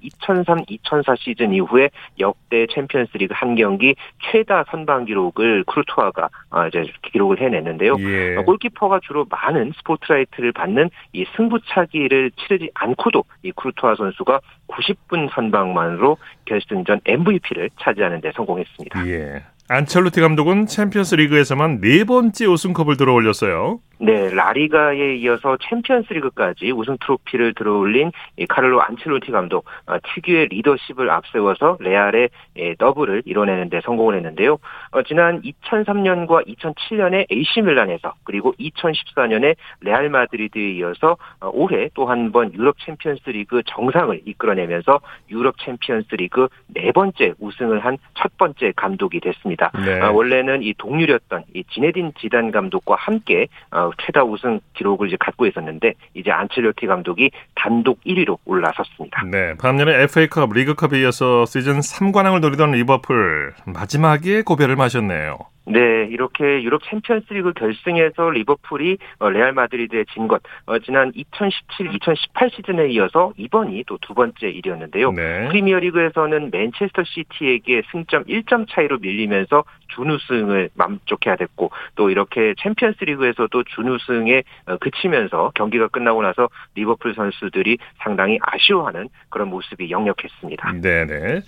2003-2004 0.86 1.18
시즌 1.20 1.54
이후에 1.54 1.90
역대 2.20 2.68
챔피언스리그 2.74 3.34
한 3.36 3.56
경기 3.56 3.96
최다 4.24 4.66
선방 4.70 5.06
기록을 5.06 5.64
쿠르투아가 5.66 6.30
아, 6.50 6.68
이제 6.68 6.86
기록을 7.12 7.42
해냈는데요. 7.42 7.96
예. 8.00 8.36
어, 8.38 8.42
골키퍼가 8.44 9.00
주로 9.04 9.26
많은 9.30 9.74
스포트라이트를 9.78 10.52
받는 10.52 10.90
이 11.14 11.26
승부차기를 11.36 12.32
치르지 12.32 12.72
않고도 12.74 13.24
이 13.44 13.52
쿠르투아 13.52 13.96
선수가 13.96 14.40
90분 14.68 15.30
선방만으로 15.34 16.18
결승전 16.46 17.02
MVP를 17.06 17.70
차지하는 17.80 18.22
데 18.22 18.32
성공했습니다. 18.36 19.08
예. 19.08 19.44
안첼로티 19.68 20.22
감독은 20.22 20.68
챔피언스 20.68 21.16
리그에서만 21.16 21.82
네 21.82 22.04
번째 22.04 22.46
우승컵을 22.46 22.98
들어 22.98 23.14
올렸어요. 23.14 23.80
네, 23.98 24.30
라리가에 24.30 25.16
이어서 25.18 25.58
챔피언스리그까지 25.70 26.72
우승 26.72 26.98
트로피를 27.00 27.54
들어올린 27.54 28.12
이 28.38 28.46
카를로 28.46 28.82
안첼로티 28.82 29.32
감독 29.32 29.66
어, 29.88 29.98
특유의 30.04 30.48
리더십을 30.50 31.10
앞세워서 31.10 31.78
레알의 31.80 32.30
예, 32.58 32.76
더블을 32.76 33.24
이뤄내는 33.26 33.70
데 33.70 33.82
성공을 33.82 34.16
했는데요. 34.16 34.58
어, 34.92 35.04
지난 35.04 35.42
2003년과 35.42 36.48
2007년에 36.48 37.32
AC 37.32 37.62
밀란에서 37.62 38.14
그리고 38.24 38.54
2014년에 38.60 39.56
레알 39.82 40.10
마드리드에 40.10 40.72
이어서 40.74 41.18
어, 41.42 41.50
올해 41.54 41.90
또 41.94 42.06
한 42.06 42.32
번 42.32 42.54
유럽 42.54 42.76
챔피언스리그 42.86 43.62
정상을 43.68 44.22
이끌어내면서 44.26 45.00
유럽 45.30 45.56
챔피언스리그 45.60 46.48
네 46.68 46.92
번째 46.92 47.34
우승을 47.40 47.80
한 47.86 47.98
첫 48.18 48.38
번째 48.38 48.74
감독이 48.76 49.20
됐습니다. 49.20 49.72
네. 49.86 50.00
아, 50.02 50.10
원래는 50.12 50.64
이 50.64 50.74
동률이었던 50.78 51.44
이 51.54 51.64
지네딘 51.72 52.14
지단 52.20 52.52
감독과 52.52 52.96
함께 52.96 53.48
어, 53.86 53.92
최다 54.02 54.24
우승 54.24 54.60
기록을 54.74 55.08
이제 55.08 55.18
갖고 55.20 55.46
있었는데 55.46 55.94
이제 56.14 56.32
안첼로티 56.32 56.88
감독이 56.88 57.32
단독 57.56 58.00
1위로 58.04 58.38
올라섰습니다. 58.46 59.24
네, 59.32 59.56
반면에 59.58 60.04
FA컵, 60.04 60.54
리그컵에 60.54 61.02
이어서 61.02 61.46
시즌 61.46 61.80
3관왕을 61.80 62.42
노리던 62.42 62.72
리버풀 62.72 63.54
마지막에 63.66 64.42
고배를 64.42 64.76
마셨네요. 64.76 65.38
네, 65.66 66.08
이렇게 66.10 66.64
유럽 66.64 66.82
챔피언스리그 66.90 67.54
결승에서 67.54 68.30
리버풀이 68.30 68.98
어, 69.20 69.30
레알 69.30 69.52
마드리드에 69.54 70.06
진 70.14 70.28
것, 70.28 70.42
어, 70.66 70.80
지난 70.80 71.12
2017-2018 71.12 72.54
시즌에 72.56 72.90
이어서 72.90 73.34
이번이 73.38 73.84
또 73.86 73.98
두 74.06 74.14
번째 74.14 74.50
일이었는데요. 74.50 75.12
네. 75.12 75.48
프리미어리그에서는 75.48 76.52
맨체스터 76.52 77.04
시티에게 77.04 77.82
승점 77.92 78.24
1점 78.26 78.68
차이로 78.70 79.00
밀리면서 79.00 79.64
준우승을 79.90 80.70
만족해야 80.76 81.36
됐고 81.36 81.72
또 81.96 82.10
이렇게 82.10 82.54
챔피언스리그에서도 82.62 83.64
준우승에 83.64 84.44
어, 84.68 84.78
그치면서 84.78 85.52
경기가 85.56 85.88
끝나고 85.88 86.22
나서 86.22 86.50
리버풀 86.76 87.16
선수들이 87.16 87.78
상당히 88.04 88.38
아쉬워하는 88.42 89.10
그런 89.30 89.50
모습이 89.50 89.90
역력했습니다. 89.90 90.74
네 90.82 91.06
네. 91.06 91.42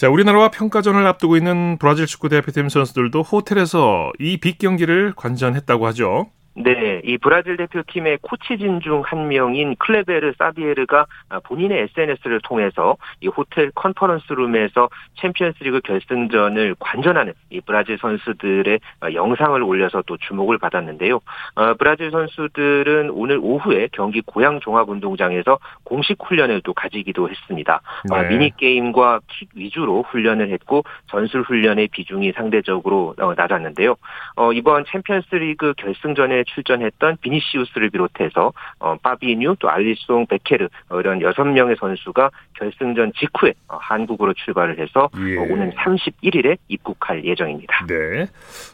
자, 0.00 0.08
우리나라와 0.08 0.50
평가전을 0.50 1.06
앞두고 1.06 1.36
있는 1.36 1.76
브라질 1.76 2.06
축구 2.06 2.30
대표팀 2.30 2.70
선수들도 2.70 3.20
호텔에서 3.20 4.10
이 4.18 4.38
big 4.40 4.56
경기를 4.58 5.12
관전했다고 5.14 5.86
하죠. 5.88 6.30
네, 6.62 7.00
이 7.04 7.18
브라질 7.18 7.56
대표팀의 7.56 8.18
코치진 8.22 8.80
중 8.80 9.00
한 9.02 9.28
명인 9.28 9.76
클레베르 9.76 10.34
사비에르가 10.38 11.06
본인의 11.44 11.88
SNS를 11.96 12.40
통해서 12.42 12.96
이 13.20 13.28
호텔 13.28 13.70
conference 13.74 14.32
room에서 14.32 14.88
챔피언스리그 15.20 15.80
결승전을 15.80 16.76
관전하는 16.78 17.32
이 17.50 17.60
브라질 17.60 17.98
선수들의 17.98 18.78
영상을 19.14 19.60
올려서 19.62 20.02
또 20.06 20.16
주목을 20.16 20.58
받았는데요. 20.58 21.20
어, 21.54 21.74
브라질 21.74 22.10
선수들은 22.10 23.10
오늘 23.10 23.38
오후에 23.42 23.88
경기 23.92 24.20
고양 24.20 24.60
종합운동장에서 24.60 25.58
공식 25.84 26.18
훈련을 26.22 26.62
또 26.62 26.72
가지기도 26.72 27.28
했습니다. 27.28 27.80
어, 28.10 28.22
네. 28.22 28.28
미니 28.28 28.56
게임과 28.56 29.20
킥 29.28 29.50
위주로 29.54 30.02
훈련을 30.02 30.50
했고 30.50 30.84
전술 31.06 31.42
훈련의 31.42 31.88
비중이 31.88 32.32
상대적으로 32.32 33.14
어, 33.18 33.34
낮았는데요. 33.34 33.96
어, 34.36 34.52
이번 34.52 34.84
챔피언스리그 34.86 35.74
결승전에 35.76 36.44
출전했던 36.54 37.18
비니시우스를 37.20 37.90
비롯해서 37.90 38.52
어, 38.78 38.96
파비뉴 39.02 39.56
또 39.58 39.68
알리송 39.70 40.26
베케르 40.26 40.68
어, 40.88 41.00
이런 41.00 41.20
여섯 41.22 41.44
명의 41.44 41.76
선수가 41.78 42.30
결승전 42.54 43.12
직후에 43.18 43.54
어, 43.68 43.76
한국으로 43.80 44.34
출발을 44.34 44.78
해서 44.78 45.08
예. 45.18 45.38
어, 45.38 45.42
오는 45.42 45.70
31일에 45.72 46.58
입국할 46.68 47.24
예정입니다. 47.24 47.86
네. 47.86 48.26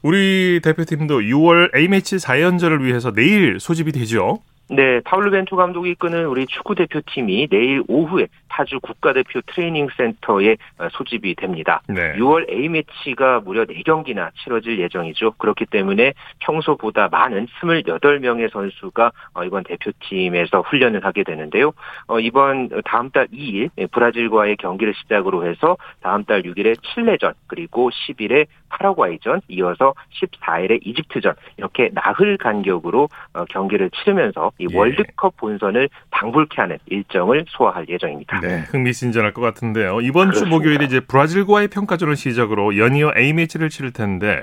우리 0.02 0.60
대표팀도 0.62 1.20
6월 1.20 1.74
A매치 1.76 2.16
4연전을 2.16 2.82
위해서 2.82 3.12
내일 3.12 3.60
소집이 3.60 3.92
되죠. 3.92 4.40
네, 4.68 5.00
파울루 5.04 5.30
벤투 5.30 5.54
감독이 5.54 5.90
이끄는 5.90 6.26
우리 6.26 6.46
축구 6.46 6.74
대표팀이 6.74 7.48
내일 7.48 7.84
오후에 7.86 8.26
파주 8.48 8.80
국가대표 8.80 9.40
트레이닝 9.42 9.88
센터에 9.96 10.56
어, 10.78 10.88
소집이 10.90 11.36
됩니다. 11.36 11.82
네. 11.88 12.14
6월 12.16 12.50
A매치가 12.50 13.40
무려 13.40 13.64
4경기나 13.64 14.30
치러질 14.34 14.80
예정이죠. 14.80 15.32
그렇기 15.32 15.66
때문에 15.66 16.14
평소보다 16.40 17.08
많은 17.08 17.46
28명의 17.60 18.50
선수가 18.50 19.12
어, 19.34 19.44
이번 19.44 19.62
대표팀에서 19.64 20.62
훈련을 20.62 21.04
하게 21.04 21.22
되는데요. 21.22 21.72
어, 22.08 22.18
이번 22.18 22.70
다음 22.84 23.10
달 23.10 23.28
2일 23.28 23.70
예, 23.78 23.86
브라질과의 23.86 24.56
경기를 24.56 24.94
시작으로 24.94 25.46
해서 25.46 25.76
다음 26.00 26.24
달 26.24 26.42
6일에 26.42 26.76
칠레전 26.82 27.34
그리고 27.46 27.90
10일에 27.90 28.46
파라과이전 28.68 29.42
이어서 29.48 29.94
14일에 30.20 30.78
이집트전 30.84 31.34
이렇게 31.56 31.90
나흘 31.92 32.36
간격으로 32.38 33.08
어, 33.34 33.44
경기를 33.46 33.90
치르면서 33.90 34.52
이 34.58 34.66
예. 34.70 34.76
월드컵 34.76 35.36
본선을 35.36 35.88
방불케 36.10 36.60
하는 36.60 36.78
일정을 36.86 37.44
소화할 37.48 37.86
예정입니다. 37.88 38.40
네, 38.40 38.64
흥미진진할 38.70 39.32
것 39.32 39.40
같은데요. 39.42 40.00
이번 40.00 40.28
주 40.32 40.40
그렇습니다. 40.40 40.56
목요일에 40.56 40.84
이제 40.84 41.00
브라질과의 41.00 41.68
평가전을 41.68 42.16
시작으로 42.16 42.76
연이어 42.76 43.12
A매치를 43.16 43.68
치를 43.68 43.92
텐데 43.92 44.42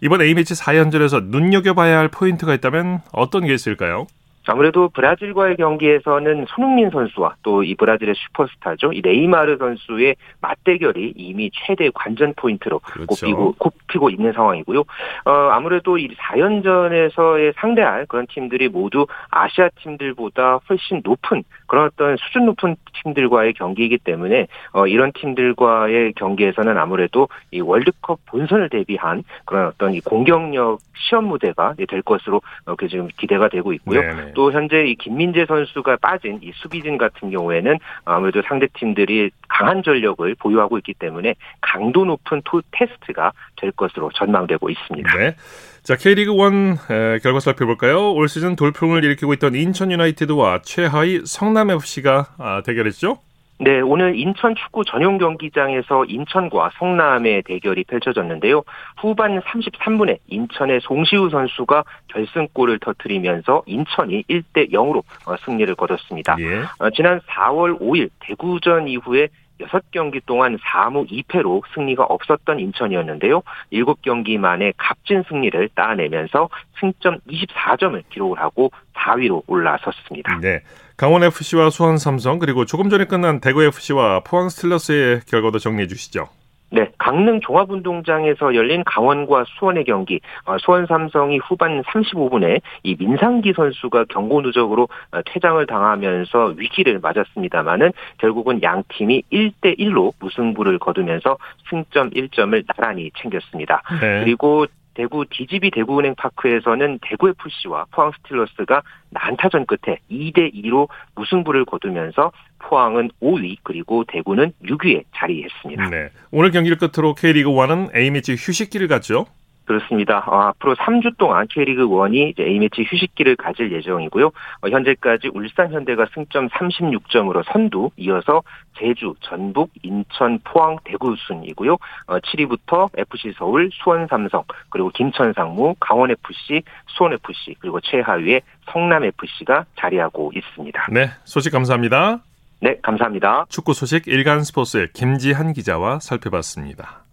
이번 0.00 0.20
A매치 0.22 0.54
4연전에서 0.54 1.24
눈여겨봐야 1.28 1.98
할 1.98 2.08
포인트가 2.08 2.54
있다면 2.54 3.00
어떤 3.12 3.46
게 3.46 3.54
있을까요? 3.54 4.06
아무래도 4.46 4.88
브라질과의 4.88 5.56
경기에서는 5.56 6.46
손흥민 6.48 6.90
선수와 6.90 7.34
또 7.42 7.66
이 7.66 7.74
브라질의 7.74 8.14
슈퍼스타죠. 8.14 8.92
이 8.92 9.00
네이마르 9.02 9.56
선수의 9.58 10.16
맞대결이 10.40 11.14
이미 11.16 11.50
최대 11.52 11.90
관전 11.92 12.34
포인트로 12.36 12.78
그렇죠. 12.80 13.06
꼽히고, 13.06 13.54
꼽히고 13.58 14.10
있는 14.10 14.32
상황이고요. 14.32 14.80
어, 14.80 15.30
아무래도 15.50 15.98
이 15.98 16.08
4연전에서의 16.08 17.54
상대할 17.56 18.06
그런 18.06 18.26
팀들이 18.28 18.68
모두 18.68 19.06
아시아 19.30 19.68
팀들보다 19.80 20.60
훨씬 20.68 21.00
높은 21.04 21.42
그런 21.66 21.86
어떤 21.86 22.16
수준 22.16 22.46
높은 22.46 22.76
팀들과의 23.02 23.54
경기이기 23.54 23.98
때문에 23.98 24.46
어, 24.72 24.86
이런 24.86 25.12
팀들과의 25.12 26.12
경기에서는 26.14 26.78
아무래도 26.78 27.28
이 27.50 27.60
월드컵 27.60 28.20
본선을 28.26 28.68
대비한 28.68 29.24
그런 29.44 29.66
어떤 29.66 29.94
이 29.94 30.00
공격력 30.00 30.78
시험 30.96 31.24
무대가 31.26 31.74
될 31.88 32.02
것으로 32.02 32.40
어, 32.66 32.74
그 32.76 32.88
지금 32.88 33.08
기대가 33.18 33.48
되고 33.48 33.72
있고요. 33.72 34.00
네네. 34.00 34.32
또 34.36 34.52
현재 34.52 34.84
이 34.84 34.94
김민재 34.96 35.46
선수가 35.46 35.96
빠진 35.96 36.38
이 36.42 36.52
수비진 36.56 36.98
같은 36.98 37.30
경우에는 37.30 37.78
아무래도 38.04 38.42
상대 38.46 38.66
팀들이 38.74 39.30
강한 39.48 39.82
전력을 39.82 40.34
보유하고 40.34 40.76
있기 40.76 40.92
때문에 40.92 41.34
강도 41.62 42.04
높은 42.04 42.42
토 42.44 42.60
테스트가 42.70 43.32
될 43.56 43.72
것으로 43.72 44.10
전망되고 44.14 44.68
있습니다. 44.68 45.16
네. 45.16 45.34
자, 45.82 45.96
K리그 45.96 46.32
1 46.32 47.20
결과 47.22 47.40
살펴볼까요? 47.40 48.12
올 48.12 48.28
시즌 48.28 48.56
돌풍을 48.56 49.04
일으키고 49.04 49.32
있던 49.34 49.54
인천 49.54 49.90
유나이티드와 49.90 50.60
최하위 50.62 51.22
성남 51.24 51.70
FC가 51.70 52.26
아, 52.36 52.62
대결했죠? 52.62 53.16
네, 53.58 53.80
오늘 53.80 54.16
인천 54.16 54.54
축구 54.54 54.84
전용 54.84 55.16
경기장에서 55.18 56.04
인천과 56.04 56.72
성남의 56.78 57.42
대결이 57.42 57.84
펼쳐졌는데요. 57.84 58.62
후반 58.98 59.40
33분에 59.40 60.18
인천의 60.28 60.80
송시우 60.82 61.30
선수가 61.30 61.84
결승골을 62.08 62.80
터뜨리면서 62.80 63.62
인천이 63.66 64.24
1대 64.24 64.72
0으로 64.72 65.02
어, 65.26 65.36
승리를 65.44 65.74
거뒀습니다. 65.74 66.36
예. 66.40 66.62
어, 66.78 66.90
지난 66.90 67.20
4월 67.20 67.80
5일 67.80 68.10
대구전 68.20 68.88
이후에 68.88 69.28
6경기 69.60 70.20
동안 70.26 70.58
4무 70.58 71.10
2패로 71.10 71.62
승리가 71.74 72.04
없었던 72.04 72.60
인천이었는데요. 72.60 73.42
7경기 73.72 74.36
만에 74.36 74.72
값진 74.76 75.24
승리를 75.28 75.70
따내면서 75.74 76.50
승점 76.78 77.20
24점을 77.26 78.02
기록을 78.10 78.38
하고 78.38 78.70
4위로 78.94 79.42
올라섰습니다. 79.46 80.38
네. 80.40 80.60
강원 80.96 81.22
FC와 81.22 81.68
수원 81.68 81.98
삼성 81.98 82.38
그리고 82.38 82.64
조금 82.64 82.88
전에 82.88 83.04
끝난 83.04 83.40
대구 83.40 83.62
FC와 83.62 84.20
포항 84.20 84.48
스틸러스의 84.48 85.20
결과도 85.28 85.58
정리해 85.58 85.86
주시죠. 85.88 86.28
네, 86.70 86.90
강릉 86.98 87.40
종합운동장에서 87.40 88.54
열린 88.54 88.82
강원과 88.84 89.44
수원의 89.46 89.84
경기, 89.84 90.20
어, 90.46 90.56
수원 90.58 90.86
삼성이 90.86 91.38
후반 91.38 91.82
35분에 91.82 92.60
이 92.82 92.96
민상기 92.98 93.52
선수가 93.54 94.06
경고 94.08 94.40
누적으로 94.40 94.88
어, 95.12 95.20
퇴장을 95.26 95.64
당하면서 95.64 96.54
위기를 96.56 96.98
맞았습니다만은 96.98 97.92
결국은 98.18 98.62
양 98.62 98.82
팀이 98.88 99.22
1대 99.32 99.78
1로 99.78 100.12
무승부를 100.18 100.78
거두면서 100.78 101.36
승점 101.70 102.10
1점을 102.10 102.64
나란히 102.66 103.10
챙겼습니다. 103.16 103.82
네. 104.00 104.24
그리고 104.24 104.66
대구 104.96 105.26
DGB 105.30 105.70
대구은행 105.70 106.14
파크에서는 106.14 107.00
대구 107.02 107.28
FC와 107.28 107.84
포항 107.90 108.12
스틸러스가 108.16 108.82
난타전 109.10 109.66
끝에 109.66 109.98
2대 110.10 110.52
2로 110.54 110.88
무승부를 111.14 111.66
거두면서 111.66 112.32
포항은 112.58 113.10
5위 113.22 113.58
그리고 113.62 114.04
대구는 114.04 114.52
6위에 114.64 115.04
자리했습니다. 115.14 115.90
네. 115.90 116.08
오늘 116.30 116.50
경기를 116.50 116.78
끝으로 116.78 117.14
K리그 117.14 117.50
1은 117.50 117.94
A매치 117.94 118.32
휴식기를 118.32 118.88
갖죠. 118.88 119.26
그렇습니다. 119.66 120.24
어, 120.26 120.48
앞으로 120.48 120.74
3주 120.76 121.16
동안 121.18 121.46
K리그 121.50 121.86
1이 121.86 122.30
이제 122.30 122.44
A매치 122.44 122.84
휴식기를 122.88 123.36
가질 123.36 123.72
예정이고요. 123.72 124.26
어, 124.26 124.68
현재까지 124.68 125.30
울산 125.34 125.72
현대가 125.72 126.06
승점 126.14 126.48
36점으로 126.48 127.44
선두, 127.52 127.90
이어서 127.96 128.42
제주, 128.78 129.14
전북, 129.20 129.70
인천, 129.82 130.38
포항, 130.44 130.76
대구 130.84 131.14
순이고요. 131.16 131.74
어, 132.06 132.18
7위부터 132.20 132.90
FC 132.96 133.34
서울, 133.36 133.70
수원 133.72 134.06
삼성, 134.06 134.44
그리고 134.70 134.90
김천 134.90 135.32
상무, 135.34 135.74
강원 135.80 136.10
FC, 136.10 136.62
수원 136.86 137.12
FC, 137.12 137.56
그리고 137.58 137.80
최하위에 137.80 138.40
성남 138.70 139.04
FC가 139.04 139.64
자리하고 139.78 140.32
있습니다. 140.34 140.86
네. 140.92 141.10
소식 141.24 141.50
감사합니다. 141.50 142.20
네, 142.60 142.78
감사합니다. 142.82 143.46
축구 143.48 143.74
소식 143.74 144.06
일간 144.06 144.42
스포츠의 144.42 144.88
김지한 144.94 145.52
기자와 145.52 146.00
살펴봤습니다. 146.00 147.04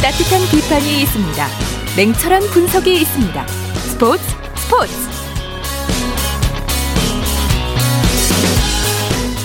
따뜻한 0.00 0.40
비판이 0.52 1.02
있습니다. 1.02 1.46
냉철한 1.96 2.42
분석이 2.52 3.00
있습니다. 3.00 3.46
스포츠 3.48 4.22
스포츠 4.54 4.92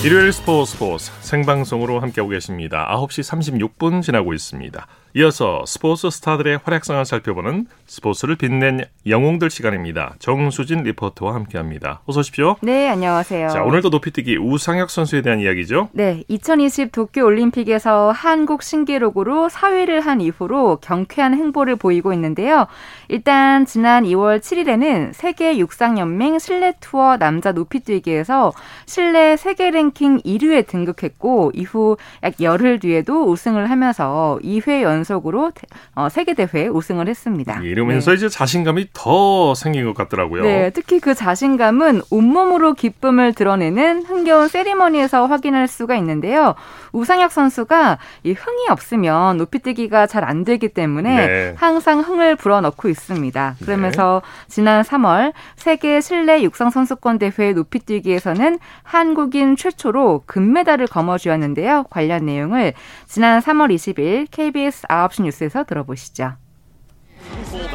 일요일 0.06 0.32
스포츠 0.32 0.72
스포츠 0.72 1.10
생방송으로 1.22 1.98
함께하고 1.98 2.30
계십니다. 2.30 2.86
9시 2.92 3.78
36분 3.78 4.00
지나고 4.00 4.32
있습니다. 4.32 4.86
이어서 5.16 5.62
스포츠 5.64 6.10
스타들의 6.10 6.58
활약상을 6.64 7.04
살펴보는 7.04 7.66
스포츠를 7.86 8.34
빛낸 8.34 8.84
영웅들 9.06 9.48
시간입니다. 9.48 10.16
정수진 10.18 10.82
리포터와 10.82 11.34
함께합니다. 11.34 12.00
어서 12.04 12.18
오십시오. 12.18 12.56
네, 12.62 12.88
안녕하세요. 12.88 13.48
자, 13.50 13.62
오늘도 13.62 13.90
높이뛰기 13.90 14.38
우상혁 14.38 14.90
선수에 14.90 15.22
대한 15.22 15.38
이야기죠. 15.38 15.90
네, 15.92 16.24
2020 16.26 16.90
도쿄 16.90 17.24
올림픽에서 17.24 18.10
한국 18.10 18.64
신기록으로 18.64 19.48
4위를 19.52 20.00
한 20.00 20.20
이후로 20.20 20.78
경쾌한 20.82 21.34
행보를 21.34 21.76
보이고 21.76 22.12
있는데요. 22.12 22.66
일단 23.06 23.66
지난 23.66 24.02
2월 24.02 24.40
7일에는 24.40 25.12
세계 25.12 25.58
육상연맹 25.58 26.40
실내 26.40 26.72
투어 26.80 27.18
남자 27.18 27.52
높이뛰기에서 27.52 28.52
실내 28.86 29.36
세계 29.36 29.70
랭킹 29.70 30.22
1위에 30.22 30.66
등극했고 30.66 31.52
이후 31.54 31.98
약 32.24 32.40
열흘 32.40 32.80
뒤에도 32.80 33.30
우승을 33.30 33.70
하면서 33.70 34.40
2회 34.42 34.82
연 34.82 35.03
속으로 35.04 35.52
어, 35.94 36.08
세계 36.08 36.34
대회 36.34 36.66
우승을 36.66 37.06
했습니다. 37.08 37.60
예, 37.62 37.68
이러면서 37.68 38.10
네. 38.10 38.16
이제 38.16 38.28
자신감이 38.28 38.88
더 38.92 39.54
생긴 39.54 39.84
것 39.84 39.94
같더라고요. 39.94 40.42
네, 40.42 40.70
특히 40.70 40.98
그 40.98 41.14
자신감은 41.14 42.02
온몸으로 42.10 42.74
기쁨을 42.74 43.34
드러내는 43.34 44.02
흥겨운 44.04 44.48
세리머니에서 44.48 45.26
확인할 45.26 45.68
수가 45.68 45.94
있는데요. 45.96 46.56
우상혁 46.92 47.30
선수가 47.30 47.98
이 48.24 48.32
흥이 48.32 48.66
없으면 48.70 49.36
높이뛰기가 49.36 50.06
잘 50.08 50.24
안 50.24 50.44
되기 50.44 50.68
때문에 50.68 51.26
네. 51.26 51.54
항상 51.56 52.00
흥을 52.00 52.36
불어넣고 52.36 52.88
있습니다. 52.88 53.56
그러면서 53.60 54.22
지난 54.48 54.82
3월 54.82 55.32
세계 55.56 56.00
실내 56.00 56.42
육상 56.42 56.70
선수권 56.70 57.18
대회 57.18 57.52
높이뛰기에서는 57.52 58.58
한국인 58.82 59.56
최초로 59.56 60.22
금메달을 60.26 60.86
거머쥐었는데요. 60.86 61.84
관련 61.90 62.26
내용을 62.26 62.72
지난 63.06 63.40
3월 63.40 63.74
20일 63.74 64.26
KBS 64.30 64.86
9시 64.94 65.22
뉴스에서 65.22 65.64
들어보시죠. 65.64 66.36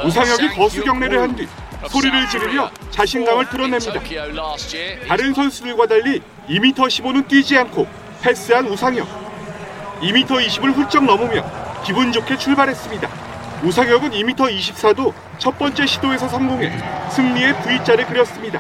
우상혁이 0.06 0.50
거수 0.56 0.84
경례를 0.84 1.22
한 1.22 1.36
뒤 1.36 1.48
소리를 1.90 2.30
지르며 2.30 2.70
자신감을 2.92 3.50
드러냅니다. 3.50 4.00
다른 5.08 5.34
선수들과 5.34 5.88
달리 5.88 6.22
2m 6.50 6.74
15는 6.76 7.28
뛰지 7.28 7.58
않고 7.58 7.88
패스한 8.22 8.68
우상혁. 8.68 9.08
2m 10.02 10.28
20을 10.28 10.74
훌쩍 10.74 11.04
넘으며 11.06 11.46
기분 11.86 12.12
좋게 12.12 12.38
출발했습니다. 12.38 13.10
우상혁은 13.64 14.12
2m 14.12 14.36
24도 14.36 15.14
첫 15.38 15.58
번째 15.58 15.86
시도에서 15.86 16.28
성공해 16.28 16.72
승리의 17.12 17.62
V자를 17.64 18.06
그렸습니다. 18.08 18.60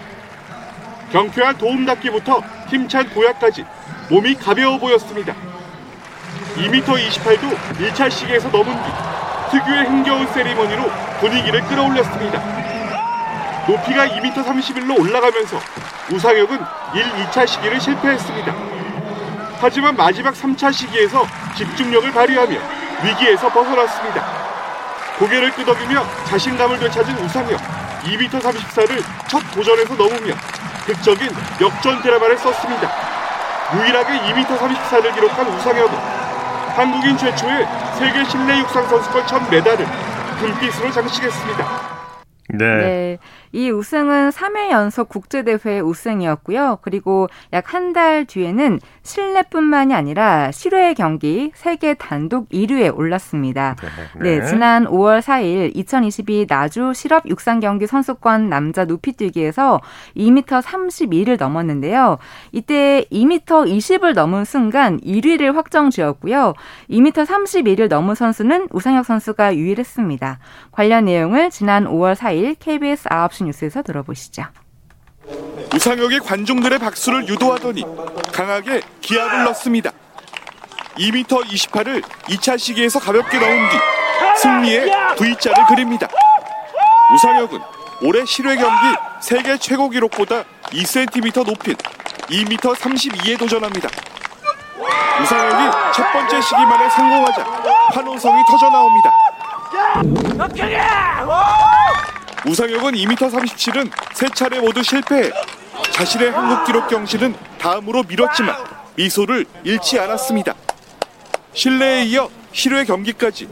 경쾌한 1.11 1.57
도움닫기부터 1.57 2.41
힘찬 2.69 3.09
도약까지 3.09 3.65
몸이 4.09 4.35
가벼워 4.35 4.77
보였습니다. 4.77 5.35
2m 6.55 6.83
28도 6.83 7.55
1차 7.77 8.09
시기에서 8.09 8.49
넘은 8.49 8.73
뒤 8.73 8.91
특유의 9.51 9.85
흥겨운 9.85 10.27
세리머니로 10.27 10.83
분위기를 11.19 11.61
끌어올렸습니다. 11.61 12.39
높이가 13.67 14.07
2m 14.07 14.33
31로 14.33 14.99
올라가면서 14.99 15.59
우상혁은 16.11 16.59
1, 16.95 17.03
2차 17.03 17.47
시기를 17.47 17.79
실패했습니다. 17.79 18.53
하지만 19.61 19.95
마지막 19.95 20.33
3차 20.33 20.71
시기에서 20.73 21.25
집중력을 21.55 22.11
발휘하며 22.11 22.57
위기에서 23.03 23.49
벗어났습니다. 23.49 24.25
고개를 25.19 25.51
끄덕이며 25.51 26.05
자신감을 26.25 26.79
되찾은 26.79 27.17
우상혁 27.25 27.59
2m 28.03 28.39
34를 28.41 29.03
첫 29.27 29.39
도전에서 29.51 29.93
넘으며 29.95 30.33
극적인 30.85 31.29
역전 31.61 32.01
드라마를 32.01 32.37
썼습니다. 32.37 32.89
유일하게 33.75 34.13
2m 34.13 34.45
34를 34.57 35.13
기록한 35.13 35.47
우상혁은 35.47 36.18
한국인 36.79 37.17
최초의 37.17 37.67
세계 37.97 38.23
실내 38.23 38.57
육상 38.59 38.87
선수권 38.87 39.27
첫 39.27 39.51
메달을 39.51 39.85
금빛으로 40.39 40.89
장식했습니다. 40.93 41.98
네. 42.49 42.77
네. 42.77 43.17
이 43.51 43.69
우승은 43.71 44.29
3회 44.29 44.71
연속 44.71 45.09
국제대회 45.09 45.79
우승이었고요. 45.79 46.79
그리고 46.81 47.27
약 47.53 47.73
한 47.73 47.93
달 47.93 48.25
뒤에는 48.25 48.79
실내뿐만이 49.03 49.93
아니라 49.93 50.51
실외 50.51 50.93
경기 50.93 51.51
세계 51.55 51.93
단독 51.95 52.47
1위에 52.49 52.95
올랐습니다. 52.95 53.75
네, 54.21 54.45
지난 54.45 54.85
5월 54.85 55.21
4일 55.21 55.71
2022 55.75 56.45
나주 56.47 56.93
실업 56.93 57.27
육상 57.27 57.59
경기 57.59 57.87
선수권 57.87 58.49
남자 58.49 58.85
높이뛰기에서 58.85 59.81
2m 60.15 60.61
32를 60.61 61.39
넘었는데요. 61.39 62.17
이때 62.51 63.05
2m 63.11 63.45
20을 63.45 64.13
넘은 64.13 64.45
순간 64.45 64.99
1위를 64.99 65.53
확정 65.53 65.89
지었고요. 65.89 66.53
2m 66.89 67.25
31을 67.25 67.87
넘은 67.87 68.13
선수는 68.15 68.67
우상혁 68.71 69.05
선수가 69.05 69.55
유일했습니다. 69.55 70.39
관련 70.71 71.05
내용을 71.05 71.49
지난 71.49 71.85
5월 71.85 72.15
4일 72.15 72.38
KBS 72.59 73.09
9시 73.09 73.45
뉴스에서 73.45 73.81
들어보시죠. 73.81 74.43
우상혁이 75.73 76.19
관중들의 76.19 76.79
박수를 76.79 77.27
유도하더니 77.27 77.83
강하게 78.31 78.81
기합을 79.01 79.43
넣습니다. 79.45 79.91
2m 80.97 81.25
28을 81.45 82.01
2차 82.01 82.57
시기에서 82.57 82.99
가볍게 82.99 83.39
넣은 83.39 83.69
뒤 83.69 83.77
승리의 84.41 84.91
V자를 85.17 85.65
그립니다. 85.67 86.07
우상혁은 87.13 87.59
올해 88.01 88.25
실외 88.25 88.55
경기 88.55 88.95
세계 89.21 89.57
최고 89.57 89.89
기록보다 89.89 90.43
2cm 90.65 91.45
높인 91.45 91.75
2m 92.29 92.75
32에 92.75 93.37
도전합니다. 93.37 93.89
우상혁이 95.21 95.77
첫 95.95 96.11
번째 96.13 96.41
시기만에 96.41 96.89
성공하자 96.89 97.43
환호성이 97.93 98.43
터져 98.49 98.69
나옵니다. 98.69 99.13
우상혁은 102.49 102.93
2m 102.93 103.15
37은 103.15 103.91
세 104.15 104.27
차례 104.29 104.59
모두 104.59 104.81
실패해 104.81 105.29
자신의 105.91 106.31
한국 106.31 106.65
기록 106.65 106.87
경신은 106.87 107.35
다음으로 107.59 108.01
미뤘지만 108.01 108.55
미소를 108.95 109.45
잃지 109.63 109.99
않았습니다. 109.99 110.55
실내에 111.53 112.05
이어 112.05 112.27
실외 112.51 112.85
경기까지 112.85 113.47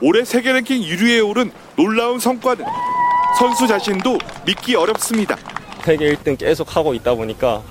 올해 0.00 0.24
세계 0.24 0.52
랭킹 0.52 0.82
1위에 0.82 1.24
오른 1.28 1.52
놀라운 1.76 2.18
성과는 2.18 2.64
선수 3.38 3.68
자신도 3.68 4.18
믿기 4.44 4.74
어렵습니다. 4.74 5.36
세계 5.84 6.12
1등 6.12 6.36
계속 6.36 6.74
하고 6.76 6.94
있다 6.94 7.14
보니까 7.14 7.62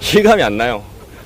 실감이 0.00 0.42
안 0.42 0.56
나요. 0.56 0.82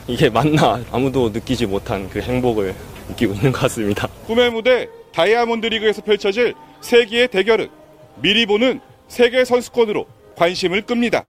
이게 0.08 0.28
맞나 0.28 0.78
아무도 0.92 1.30
느끼지 1.30 1.64
못한 1.64 2.10
그 2.10 2.20
행복을 2.20 2.74
느끼고 3.08 3.32
있는 3.32 3.50
것 3.52 3.60
같습니다. 3.62 4.08
꿈의 4.26 4.50
무대 4.50 4.90
다이아몬드 5.14 5.66
리그에서 5.68 6.02
펼쳐질 6.02 6.52
세계의 6.82 7.28
대결은 7.28 7.79
미리 8.22 8.44
보는 8.44 8.80
세계 9.08 9.44
선수권으로 9.44 10.06
관심을 10.36 10.82
끕니다. 10.82 11.24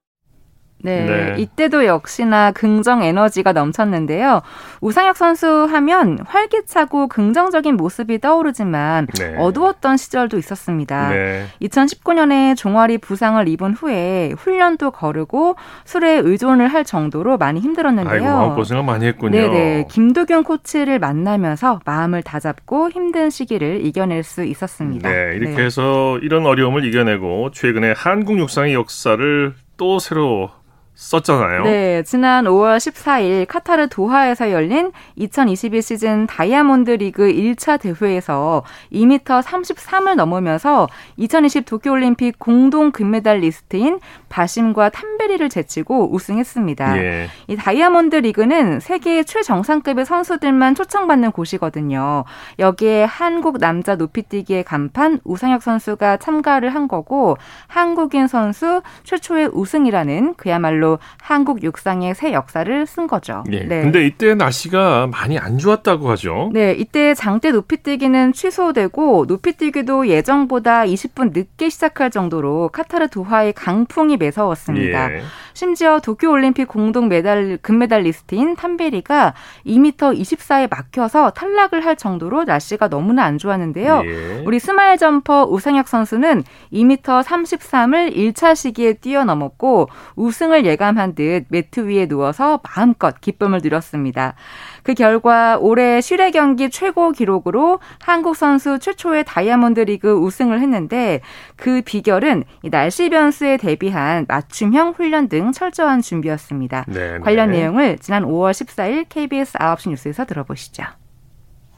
네, 0.84 1.06
네. 1.06 1.36
이때도 1.38 1.86
역시나 1.86 2.52
긍정 2.52 3.04
에너지가 3.04 3.54
넘쳤는데요. 3.54 4.42
우상혁 4.82 5.18
선수 5.18 5.68
하면 5.70 6.20
활기차고 6.26 7.08
긍정적인 7.08 7.76
모습이 7.78 8.20
떠오르지만 8.20 9.08
네. 9.20 9.36
어두웠던 9.38 9.98
시절도 9.98 10.38
있었습니다. 10.38 11.10
네. 11.10 11.46
2019년에 11.62 12.56
종아리 12.56 12.98
부상을 12.98 13.48
입은 13.48 13.74
후에 13.74 14.34
훈련도 14.38 14.92
거르고 14.92 15.56
술에 15.86 16.18
의존을 16.18 16.68
할 16.68 16.84
정도로 16.84 17.38
많이 17.38 17.60
힘들었는데요. 17.60 18.14
아이고 18.14 18.26
마음고생을 18.26 18.84
많이 18.84 19.06
했군요. 19.06 19.32
네네. 19.32 19.88
김도균 19.90 20.44
코치를 20.44 21.00
만나면서 21.00 21.80
마음을 21.86 22.24
다잡고 22.24 22.90
힘든 22.90 23.30
시기를 23.30 23.86
이겨낼 23.86 24.24
수 24.24 24.44
있었습니다. 24.44 25.10
네, 25.10 25.36
이렇게 25.36 25.56
네. 25.56 25.64
해서 25.66 26.18
이런 26.20 26.46
어려움을 26.46 26.86
이겨내고 26.86 27.52
최근에 27.52 27.94
한국 27.96 28.40
육상의 28.40 28.74
역사를 28.74 29.54
또 29.78 30.00
새로 30.00 30.50
썼잖아요. 30.94 31.64
네, 31.64 32.04
지난 32.04 32.46
5월 32.46 32.78
14일 32.78 33.48
카타르 33.48 33.88
도하에서 33.88 34.52
열린 34.52 34.92
2022 35.16 35.82
시즌 35.82 36.28
다이아몬드 36.28 36.92
리그 36.92 37.24
1차 37.24 37.80
대회에서 37.80 38.64
2m 38.92 39.42
33을 39.42 40.16
넘으면서 40.16 40.88
2020 41.18 41.66
도쿄올림픽 41.66 42.38
공동 42.38 42.92
금메달리스트인 42.92 44.00
바심과 44.30 44.90
탐베리를 44.90 45.48
제치고 45.50 46.14
우승했습니다. 46.14 46.98
예. 46.98 47.28
이 47.48 47.56
다이아몬드 47.56 48.18
리그는 48.18 48.80
세계 48.80 49.24
최정상급의 49.24 50.06
선수들만 50.06 50.76
초청받는 50.76 51.32
곳이거든요. 51.32 52.26
여기에 52.60 53.06
한국 53.06 53.58
남자 53.60 53.96
높이뛰기의 53.96 54.64
간판 54.64 55.20
우상혁 55.24 55.64
선수가 55.64 56.18
참가를 56.18 56.74
한 56.74 56.88
거고 56.88 57.38
한국인 57.68 58.28
선수 58.28 58.82
최초의 59.04 59.50
우승이라는 59.54 60.36
그야말로 60.36 60.91
한국 61.22 61.64
육상의 61.64 62.16
새 62.16 62.34
역사를 62.34 62.86
쓴 62.86 63.08
거죠. 63.08 63.44
예. 63.52 63.66
근데 63.68 64.06
이때 64.06 64.36
날씨가 64.36 65.08
많이 65.08 65.38
안 65.38 65.58
좋았다고 65.58 66.10
하죠. 66.12 66.50
네, 66.54 66.74
이때 66.74 67.14
장대 67.14 67.52
높이뛰기는 67.52 68.34
취소되고 68.34 69.26
높이뛰기도 69.28 70.08
예정보다 70.08 70.84
20분 70.86 71.32
늦게 71.34 71.70
시작할 71.70 72.12
정도로 72.12 72.70
카타르 72.70 73.08
도하의 73.08 73.54
강풍이 73.54 74.18
매서웠습니다. 74.18 75.14
예. 75.14 75.22
심지어 75.54 76.00
도쿄 76.00 76.30
올림픽 76.32 76.68
공동 76.68 77.10
메달 77.10 77.58
금메달리스트인 77.62 78.56
탐베리가 78.56 79.34
2m 79.66 80.18
24에 80.20 80.70
막혀서 80.70 81.32
탈락을 81.32 81.86
할 81.86 81.96
정도로 81.96 82.46
날씨가 82.46 82.88
너무나 82.88 83.24
안 83.24 83.38
좋았는데요. 83.38 84.04
예. 84.06 84.44
우리 84.46 84.60
스마일 84.60 84.98
점퍼 84.98 85.46
우상혁 85.46 85.88
선수는 85.88 86.44
2m 86.72 87.24
33을 87.24 88.16
1차 88.16 88.56
시기에 88.56 88.94
뛰어넘었고 88.94 89.90
우승을 90.16 90.66
예감한 90.72 91.16
듯 91.16 91.46
매트 91.50 91.88
위에 91.88 92.08
누워서 92.08 92.60
마음껏 92.64 93.20
기쁨을 93.20 93.60
누렸습니다. 93.62 94.36
그 94.84 94.94
결과 94.94 95.58
올해 95.60 96.02
실외 96.02 96.32
경기 96.32 96.70
최고 96.70 97.12
기록으로 97.12 97.80
한국 98.00 98.36
선수 98.36 98.80
최초의 98.80 99.26
다이아몬드 99.26 99.82
리그 99.82 100.14
우승을 100.14 100.60
했는데 100.62 101.22
그 101.56 101.82
비결은 101.82 102.44
이 102.64 102.70
날씨 102.70 103.10
변수에 103.10 103.58
대비한 103.58 104.26
맞춤형 104.28 104.94
훈련 104.98 105.28
등 105.30 105.52
철저한 105.52 106.02
준비였습니다. 106.02 106.86
네, 106.88 107.20
관련 107.20 107.52
네. 107.52 107.60
내용을 107.60 107.98
지난 108.00 108.24
5월 108.24 108.52
14일 108.52 109.06
KBS 109.10 109.58
9시 109.58 109.90
뉴스에서 109.90 110.26
들어보시죠. 110.26 110.84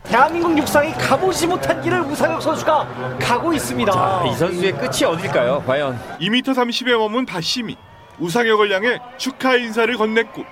대한민국 0.04 0.58
육상이 0.58 0.92
가보지 0.94 1.48
못한 1.48 1.82
길을 1.82 2.02
우상혁 2.02 2.42
선수가 2.42 3.18
가고 3.20 3.54
있습니다. 3.54 4.26
이 4.28 4.36
선수의 4.36 4.74
끝이 4.74 5.06
어딜까요? 5.06 5.64
과연 5.66 5.98
2m 6.20 6.54
30에 6.54 6.98
머문 6.98 7.26
바심이 7.26 7.78
우상혁을 8.20 8.72
향해 8.72 9.00
축하 9.18 9.56
인사를 9.56 9.96
건넸고 9.96 10.46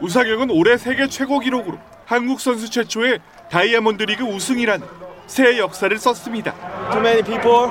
우상혁은 0.00 0.50
올해 0.50 0.76
세계 0.76 1.06
최고 1.08 1.38
기록으로 1.38 1.78
한국 2.06 2.40
선수 2.40 2.70
최초의 2.70 3.20
다이아몬드 3.50 4.02
리그 4.04 4.24
우승이라는 4.24 4.86
새 5.26 5.58
역사를 5.58 5.96
썼습니다. 5.96 6.52
Too 6.90 7.00
many 7.00 7.22
people 7.22 7.70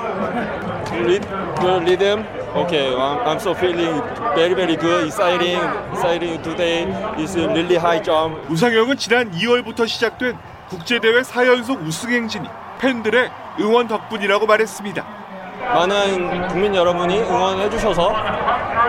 lead 1.06 1.26
the 1.60 1.80
rhythm. 1.80 2.24
Okay, 2.56 2.94
I'm, 2.94 3.20
I'm 3.26 3.38
so 3.38 3.52
feeling 3.54 4.00
very 4.34 4.54
very 4.54 4.76
good, 4.76 5.06
exciting, 5.06 5.60
exciting 5.92 6.42
today. 6.42 6.88
Is 7.18 7.36
really 7.36 7.76
high 7.76 8.02
jump. 8.02 8.36
우상혁은 8.48 8.96
지난 8.96 9.30
2월부터 9.30 9.86
시작된 9.86 10.38
국제대회 10.70 11.20
4연속 11.20 11.84
우승 11.86 12.10
행진이 12.10 12.48
팬들의 12.78 13.30
응원 13.60 13.88
덕분이라고 13.88 14.46
말했습니다. 14.46 15.19
많은 15.60 16.48
국민 16.48 16.74
여러분이 16.74 17.20
응원해 17.20 17.68
주셔서 17.70 18.12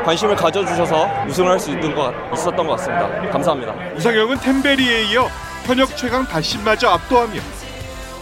관심을 0.04 0.36
가져 0.36 0.66
주셔서 0.66 1.08
우승을 1.28 1.52
할 1.52 1.60
수 1.60 1.70
있는 1.72 1.94
것 1.94 2.14
있었던 2.34 2.66
것 2.66 2.76
같습니다. 2.78 3.30
감사합니다. 3.32 3.74
우상혁은 3.96 4.38
템베리에 4.40 5.04
이어 5.12 5.28
현역 5.66 5.96
최강 5.96 6.26
바심마저 6.26 6.90
압도하며 6.90 7.40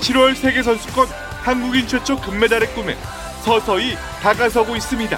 7월 0.01 0.35
세계 0.35 0.61
선수권 0.61 1.07
한국인 1.41 1.87
최초 1.87 2.17
금메달의 2.19 2.69
꿈에 2.73 2.97
서서히 3.43 3.95
다가서고 4.21 4.75
있습니다. 4.75 5.17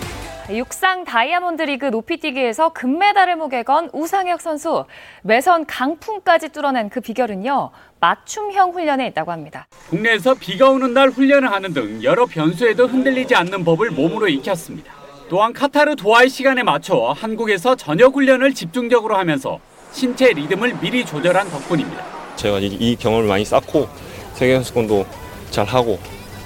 육상 0.58 1.06
다이아몬드 1.06 1.62
리그 1.64 1.86
높이뛰기에서 1.86 2.70
금메달을 2.74 3.36
목에 3.38 3.64
건 3.64 3.90
우상혁 3.94 4.42
선수. 4.42 4.86
매선 5.22 5.66
강풍까지 5.66 6.50
뚫어낸 6.50 6.90
그 6.90 7.00
비결은요. 7.00 7.72
맞춤형 8.00 8.72
훈련에 8.72 9.08
있다고 9.08 9.32
합니다. 9.32 9.68
국내에서 9.90 10.34
비가 10.34 10.70
오는 10.70 10.94
날 10.94 11.10
훈련을 11.10 11.52
하는 11.52 11.74
등 11.74 12.04
여러 12.04 12.26
변수에도 12.26 12.88
흔들리지 12.88 13.36
않는 13.36 13.64
법을 13.64 13.92
몸으로 13.92 14.28
익혔습니다. 14.28 14.92
또한 15.30 15.54
카타르 15.54 15.96
도하의 15.96 16.30
시간에 16.30 16.64
맞춰 16.64 17.14
한국에서 17.18 17.76
저녁 17.76 18.16
훈련을 18.16 18.54
집중적으로 18.54 19.16
하면서 19.16 19.60
신체 19.94 20.34
리듬을 20.34 20.80
미리 20.82 21.06
조절한 21.06 21.50
덕분입니다. 21.50 22.04
제가 22.36 22.60
이, 22.60 22.66
이 22.66 22.96
경험을 22.98 23.28
많이 23.28 23.46
쌓고 23.46 23.88
세계 24.34 24.56
선수권도 24.56 25.06
잘 25.52 25.66
하고 25.66 26.00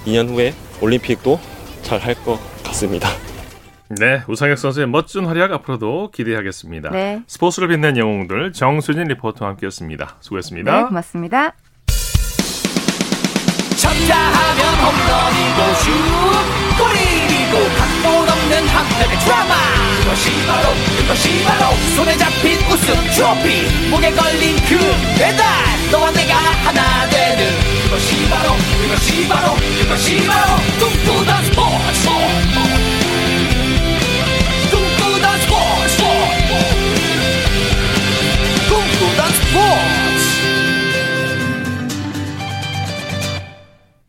2년 0.06 0.30
후에 0.30 0.54
올림픽도 0.82 1.40
잘 1.82 2.00
할 2.00 2.14
것 2.24 2.40
같습니다. 2.64 3.10
네, 3.90 4.24
우상혁 4.28 4.58
선수의 4.58 4.88
멋진 4.88 5.26
활약 5.26 5.52
앞으로도 5.52 6.10
기대하겠습니다. 6.12 6.90
네. 6.90 7.22
스포츠를 7.28 7.68
빛낸 7.68 7.98
영웅들 7.98 8.52
정수진 8.54 9.04
리포터와 9.04 9.52
함께했습니다. 9.52 10.18
수고했습니다. 10.22 10.76
네, 10.76 10.84
고맙습니다. 10.88 11.54
쳤다 13.78 14.16
하면 14.18 14.74
홈런이고 14.82 15.76
슛 15.76 15.92
골이고 16.78 17.76
각본 17.78 18.30
없는 18.30 18.68
한편의 18.68 19.20
드라마 19.20 19.54
그것이 20.00 20.32
바로 20.48 20.70
그것이 20.98 21.44
바로 21.44 21.76
손에 21.96 22.18
잡힌 22.18 22.58
우승 22.72 22.96
트로피 23.14 23.90
목에 23.90 24.12
걸린 24.12 24.56
그 24.68 24.78
배달 25.20 25.46
너와 25.92 26.12
내가 26.12 26.36
하나 26.36 27.08
되는 27.10 27.46
그것이 27.84 28.28
바로 28.30 28.52
그것이 28.82 29.28
바로 29.28 29.54
그것이 29.82 30.26
바로 30.26 30.58
꿈꾸던 30.80 31.44
스포츠 31.46 32.75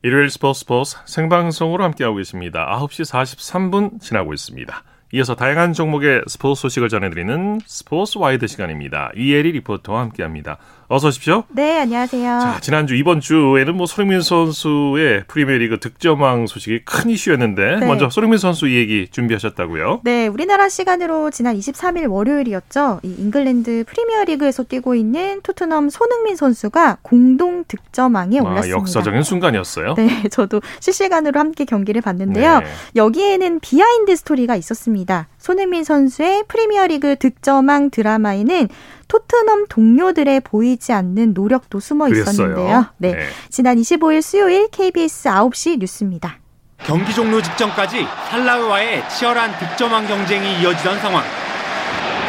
일요일 0.07 0.31
스포츠 0.31 0.61
스포츠 0.61 0.97
생방송으로 1.05 1.83
함께하고 1.83 2.19
계십니다. 2.19 2.64
9시 2.79 3.11
43분 3.11 4.01
지나고 4.01 4.35
있습니다. 4.35 4.85
이어서 5.14 5.35
다양한 5.35 5.73
종목의 5.73 6.23
스포츠 6.29 6.62
소식을 6.62 6.88
전해드리는 6.88 7.59
스포츠 7.66 8.19
와이드 8.19 8.47
시간입니다. 8.47 9.11
이혜리 9.16 9.51
리포터와 9.51 10.03
함께합니다. 10.03 10.59
어서 10.88 11.09
오십시오. 11.09 11.42
네, 11.49 11.81
안녕하세요. 11.81 12.40
자, 12.40 12.61
지난주 12.61 12.94
이번 12.94 13.20
주에는 13.20 13.77
뭐 13.77 13.87
손흥민 13.87 14.20
선수의 14.20 15.25
프리미어리그 15.27 15.81
득점왕 15.81 16.46
소식이 16.46 16.85
큰 16.85 17.11
이슈였는데 17.11 17.81
네. 17.81 17.87
먼저 17.87 18.09
손흥민 18.09 18.38
선수 18.38 18.68
이 18.68 18.77
얘기 18.77 19.09
준비하셨다고요? 19.11 20.03
네, 20.05 20.29
우리나라 20.29 20.68
시간으로 20.68 21.33
지난 21.33 21.59
23일 21.59 22.09
월요일이었죠. 22.09 23.01
이 23.03 23.14
잉글랜드 23.18 23.85
프리미어리그에서 23.88 24.62
뛰고 24.62 24.94
있는 24.94 25.40
토트넘 25.42 25.90
손흥민 25.90 26.37
선수가 26.37 26.99
공동 27.03 27.64
득점왕에 27.66 28.38
아, 28.38 28.42
올랐습니다. 28.42 28.79
역사적인 28.79 29.25
순간이었어요. 29.25 29.94
네, 29.94 30.29
저도 30.31 30.61
실시간으로 30.79 31.40
함께 31.40 31.64
경기를 31.64 32.01
봤는데요. 32.01 32.61
네. 32.61 32.66
여기에는 32.94 33.59
behind 33.59 34.14
story가 34.14 34.55
있었습니다. 34.55 35.27
손흥민 35.47 35.85
선수의 35.85 36.43
프리미어리그 36.49 37.15
득점왕 37.21 37.91
드라마에는 37.91 38.69
토트넘 39.07 39.67
동료들의 39.69 40.41
보이지 40.41 40.93
않는 40.93 41.35
노력도 41.35 41.79
숨어 41.79 42.07
그랬어요. 42.07 42.33
있었는데요. 42.33 42.87
네. 42.97 43.13
네. 43.13 43.29
지난 43.49 43.77
25일 43.77 44.23
수요일 44.23 44.67
KBS 44.73 45.29
9시 45.29 45.79
뉴스입니다. 45.79 46.41
경기 46.79 47.15
종료 47.15 47.41
직전까지 47.41 48.09
살라흐와의 48.29 49.09
치열한 49.09 49.57
득점왕 49.61 50.09
경쟁이 50.09 50.63
이어지던 50.63 50.99
상황. 50.99 51.23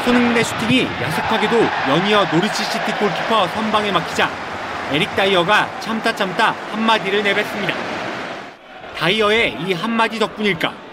손흥민의 0.05 0.43
슈팅이 0.43 0.83
야속하게도 0.83 1.57
연이어 1.89 2.25
노리치 2.31 2.63
시티 2.63 2.91
골키퍼 2.99 3.47
선방에 3.47 3.91
막히자 3.93 4.29
에릭 4.91 5.15
다이어가 5.15 5.79
참다 5.79 6.15
참다 6.15 6.51
한마디를 6.71 7.23
내뱉습니다. 7.23 7.73
다이어의 8.95 9.57
이 9.65 9.73
한마디 9.73 10.19
덕분일까? 10.19 10.86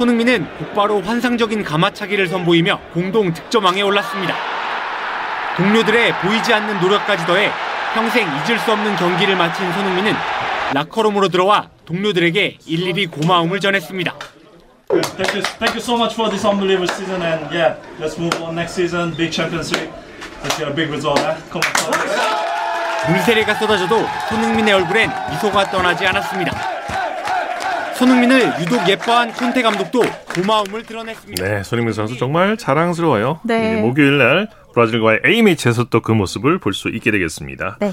손흥민은 0.00 0.48
곧바로 0.56 1.02
환상적인 1.02 1.62
가마차기를 1.62 2.26
선보이며 2.26 2.80
공동 2.94 3.34
득점왕에 3.34 3.82
올랐습니다. 3.82 4.34
동료들의 5.58 6.14
보이지 6.22 6.54
않는 6.54 6.80
노력까지 6.80 7.26
더해 7.26 7.50
평생 7.92 8.26
잊을 8.26 8.58
수 8.60 8.72
없는 8.72 8.96
경기를 8.96 9.36
마친 9.36 9.70
손흥민은 9.70 10.14
라커룸으로 10.72 11.28
들어와 11.28 11.68
동료들에게 11.84 12.60
일일이 12.64 13.08
고마움을 13.08 13.60
전했습니다. 13.60 14.14
Thank 14.88 15.34
you, 15.34 15.42
thank 15.58 15.74
you 15.74 15.80
so 15.80 15.96
much 15.96 16.14
for 16.14 16.30
this 16.30 16.46
unbelievable 16.46 16.88
season, 16.88 17.20
and 17.20 17.54
yeah, 17.54 17.76
let's 18.00 18.18
move 18.18 18.34
on 18.42 18.54
next 18.56 18.72
season. 18.72 19.14
Big 19.14 19.30
Champions 19.30 19.70
League. 19.76 19.92
Let's 20.42 20.56
get 20.56 20.66
a 20.66 20.74
big 20.74 20.88
result. 20.88 21.20
Eh? 21.20 21.36
Come 21.52 21.60
on. 21.60 23.12
물세례가 23.12 23.54
쏟아져도 23.54 24.08
손흥민의 24.30 24.72
얼굴엔 24.72 25.10
미소가 25.30 25.70
떠나지 25.70 26.06
않았습니다. 26.06 26.69
손흥민을 28.00 28.54
유독 28.62 28.88
예뻐한 28.88 29.32
콘테 29.34 29.60
감독도 29.60 30.00
고마움을 30.34 30.84
드러냈습니다. 30.84 31.44
네, 31.44 31.62
손흥민 31.62 31.92
선수 31.92 32.16
정말 32.16 32.56
자랑스러워요. 32.56 33.40
네. 33.44 33.78
목요일 33.82 34.16
날 34.18 34.48
브라질과의 34.72 35.20
A매치에서 35.26 35.84
또 35.84 36.00
그 36.00 36.12
모습을 36.12 36.58
볼 36.58 36.72
수 36.72 36.88
있게 36.88 37.10
되겠습니다. 37.10 37.76
네. 37.78 37.92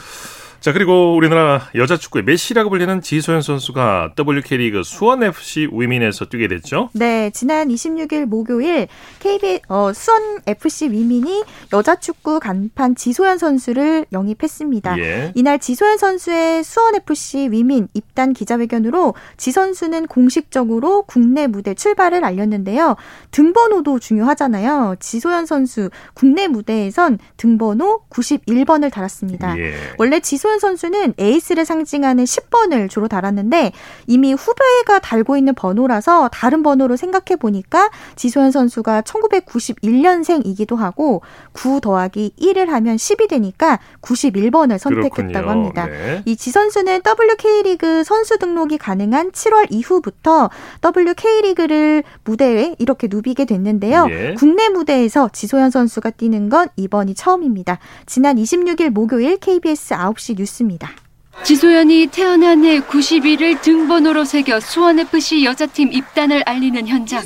자, 0.59 0.73
그리고 0.73 1.15
우리나라 1.15 1.61
여자 1.75 1.97
축구의 1.97 2.23
메시라고 2.25 2.69
불리는 2.69 3.01
지소연 3.01 3.41
선수가 3.41 4.13
WK리그 4.17 4.83
수원FC 4.83 5.69
위민에서 5.71 6.25
뛰게 6.25 6.47
됐죠. 6.47 6.89
네, 6.93 7.29
지난 7.29 7.69
26일 7.69 8.25
목요일 8.25 8.87
KB 9.19 9.61
어, 9.69 9.93
수원 9.93 10.39
FC 10.47 10.91
위민이 10.91 11.43
여자 11.73 11.95
축구 11.95 12.39
간판 12.39 12.95
지소연 12.95 13.37
선수를 13.37 14.07
영입했습니다. 14.11 14.99
예. 14.99 15.31
이날 15.35 15.59
지소연 15.59 15.97
선수의 15.97 16.63
수원 16.63 16.95
FC 16.95 17.49
위민 17.51 17.87
입단 17.93 18.33
기자회견으로 18.33 19.13
지 19.37 19.51
선수는 19.51 20.07
공식적으로 20.07 21.03
국내 21.03 21.45
무대 21.45 21.75
출발을 21.75 22.25
알렸는데요. 22.25 22.95
등번호도 23.29 23.99
중요하잖아요. 23.99 24.95
지소연 24.99 25.45
선수 25.45 25.89
국내 26.15 26.47
무대에선 26.47 27.19
등번호 27.37 28.01
91번을 28.09 28.91
달았습니다. 28.91 29.57
예. 29.59 29.75
원래 29.99 30.19
지소 30.19 30.46
연 30.47 30.59
선수는 30.59 31.13
에이스를 31.17 31.65
상징하는 31.65 32.23
10번을 32.23 32.89
주로 32.89 33.07
달았는데 33.07 33.71
이미 34.07 34.33
후배가 34.33 34.99
달고 34.99 35.37
있는 35.37 35.53
번호라서 35.53 36.29
다른 36.31 36.63
번호로 36.63 36.95
생각해 36.95 37.37
보니까 37.39 37.89
지소연 38.15 38.51
선수가 38.51 39.01
1991년생이기도 39.01 40.75
하고 40.77 41.21
9 41.53 41.81
더하기 41.81 42.33
1을 42.39 42.67
하면 42.67 42.95
10이 42.95 43.29
되니까 43.29 43.79
91번을 44.01 44.77
선택했다고 44.77 45.27
그렇군요. 45.27 45.49
합니다. 45.49 45.85
네. 45.87 46.21
이지 46.25 46.51
선수는 46.51 47.01
WK리그 47.05 48.03
선수 48.03 48.37
등록이 48.37 48.77
가능한 48.77 49.31
7월 49.31 49.67
이후부터 49.69 50.49
WK리그를 50.83 52.03
무대에 52.23 52.75
이렇게 52.79 53.07
누비게 53.09 53.45
됐는데요. 53.45 54.07
예. 54.09 54.35
국내 54.37 54.69
무대에서 54.69 55.29
지소연 55.31 55.71
선수가 55.71 56.11
뛰는 56.11 56.49
건 56.49 56.69
이번이 56.75 57.15
처음입니다. 57.15 57.79
지난 58.05 58.37
26일 58.37 58.89
목요일 58.89 59.37
KBS 59.37 59.95
9시 59.95 60.36
뉴스입니다. 60.37 60.91
지소연이 61.43 62.07
태어난 62.07 62.63
해 62.65 62.79
90일을 62.79 63.61
등번호로 63.61 64.25
새겨 64.25 64.59
수원FC 64.59 65.45
여자팀 65.45 65.93
입단을 65.93 66.43
알리는 66.45 66.87
현장. 66.87 67.23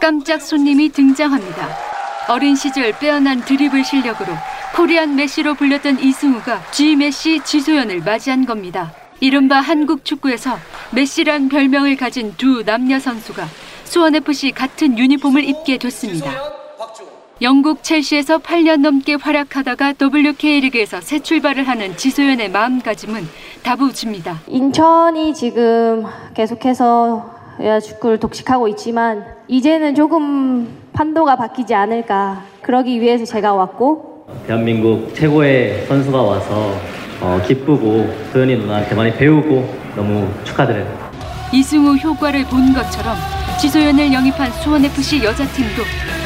깜짝 0.00 0.40
손님이 0.40 0.90
등장합니다. 0.90 1.68
어린 2.28 2.56
시절 2.56 2.92
빼어난 2.98 3.44
드리블 3.44 3.84
실력으로 3.84 4.32
코리안 4.74 5.16
메시로 5.16 5.54
불렸던 5.54 6.00
이승우가 6.00 6.70
G 6.70 6.96
메시 6.96 7.40
지소연을 7.44 8.00
맞이한 8.00 8.46
겁니다. 8.46 8.92
이른바 9.20 9.60
한국 9.60 10.04
축구에서 10.04 10.58
메시란 10.92 11.48
별명을 11.48 11.96
가진 11.96 12.34
두 12.36 12.62
남녀 12.64 12.98
선수가 12.98 13.46
수원FC 13.84 14.52
같은 14.52 14.98
유니폼을 14.98 15.44
입게 15.44 15.76
됐습니다. 15.78 16.59
영국 17.42 17.82
첼시에서 17.82 18.36
8년 18.36 18.82
넘게 18.82 19.14
활약하다가 19.14 19.94
WK리그에서 19.98 21.00
새 21.00 21.20
출발을 21.20 21.66
하는 21.66 21.96
지소연의 21.96 22.50
마음가짐은 22.50 23.26
다부집니다. 23.62 24.40
인천이 24.46 25.32
지금 25.32 26.04
계속해서 26.34 27.40
여자 27.62 27.80
축구를 27.80 28.18
독식하고 28.18 28.68
있지만 28.68 29.24
이제는 29.48 29.94
조금 29.94 30.68
판도가 30.92 31.36
바뀌지 31.36 31.74
않을까 31.74 32.44
그러기 32.60 33.00
위해서 33.00 33.24
제가 33.24 33.54
왔고 33.54 34.26
대한민국 34.46 35.14
최고의 35.14 35.86
선수가 35.86 36.20
와서 36.20 36.74
어, 37.22 37.40
기쁘고 37.46 38.06
소연이 38.32 38.56
누나한테 38.56 38.94
많이 38.94 39.14
배우고 39.14 39.74
너무 39.96 40.28
축하드려요. 40.44 41.10
이승우 41.52 41.96
효과를 41.96 42.44
본 42.44 42.74
것처럼 42.74 43.16
지소연을 43.60 44.10
영입한 44.10 44.50
수원FC 44.52 45.22
여자팀도 45.22 45.82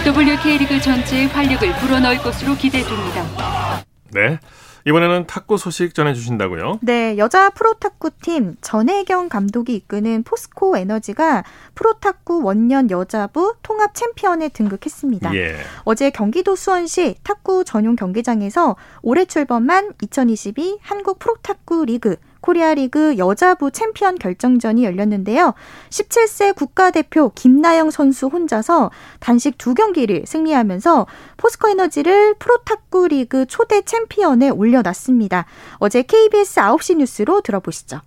WK리그 0.06 0.80
전체의 0.80 1.26
활력을 1.26 1.74
불어넣을 1.80 2.18
것으로 2.18 2.54
기대됩니다. 2.54 3.84
네. 4.12 4.38
이번에는 4.86 5.26
탁구 5.26 5.58
소식 5.58 5.94
전해주신다고요? 5.94 6.78
네, 6.82 7.16
여자 7.18 7.50
프로탁구팀 7.50 8.56
전혜경 8.60 9.30
감독이 9.30 9.74
이끄는 9.74 10.22
포스코 10.22 10.76
에너지가 10.76 11.42
프로탁구 11.74 12.44
원년 12.44 12.90
여자부 12.90 13.54
통합 13.62 13.94
챔피언에 13.94 14.50
등극했습니다. 14.50 15.34
예. 15.34 15.56
어제 15.84 16.10
경기도 16.10 16.54
수원시 16.54 17.16
탁구 17.24 17.64
전용 17.64 17.96
경기장에서 17.96 18.76
올해 19.02 19.24
출범한 19.24 19.92
2022 20.02 20.78
한국 20.82 21.18
프로탁구 21.18 21.86
리그 21.86 22.16
코리아 22.44 22.74
리그 22.74 23.16
여자부 23.16 23.70
챔피언 23.70 24.16
결정전이 24.18 24.84
열렸는데요. 24.84 25.54
17세 25.88 26.54
국가대표 26.54 27.32
김나영 27.34 27.90
선수 27.90 28.26
혼자서 28.26 28.90
단식 29.18 29.56
두 29.56 29.72
경기를 29.72 30.24
승리하면서 30.26 31.06
포스코 31.38 31.70
에너지를 31.70 32.34
프로탁구 32.34 33.08
리그 33.08 33.46
초대 33.46 33.80
챔피언에 33.80 34.50
올려놨습니다. 34.50 35.46
어제 35.78 36.02
KBS 36.02 36.60
9시 36.60 36.96
뉴스로 36.98 37.40
들어보시죠. 37.40 38.02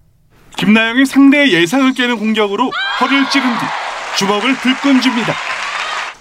김나영이 0.55 1.07
상대의 1.07 1.53
예상을 1.53 1.91
깨는 1.95 2.19
공격으로 2.19 2.69
허를 3.01 3.27
찌른 3.31 3.47
뒤 3.47 4.17
주먹을 4.19 4.53
불끈 4.53 5.01
줍니다. 5.01 5.33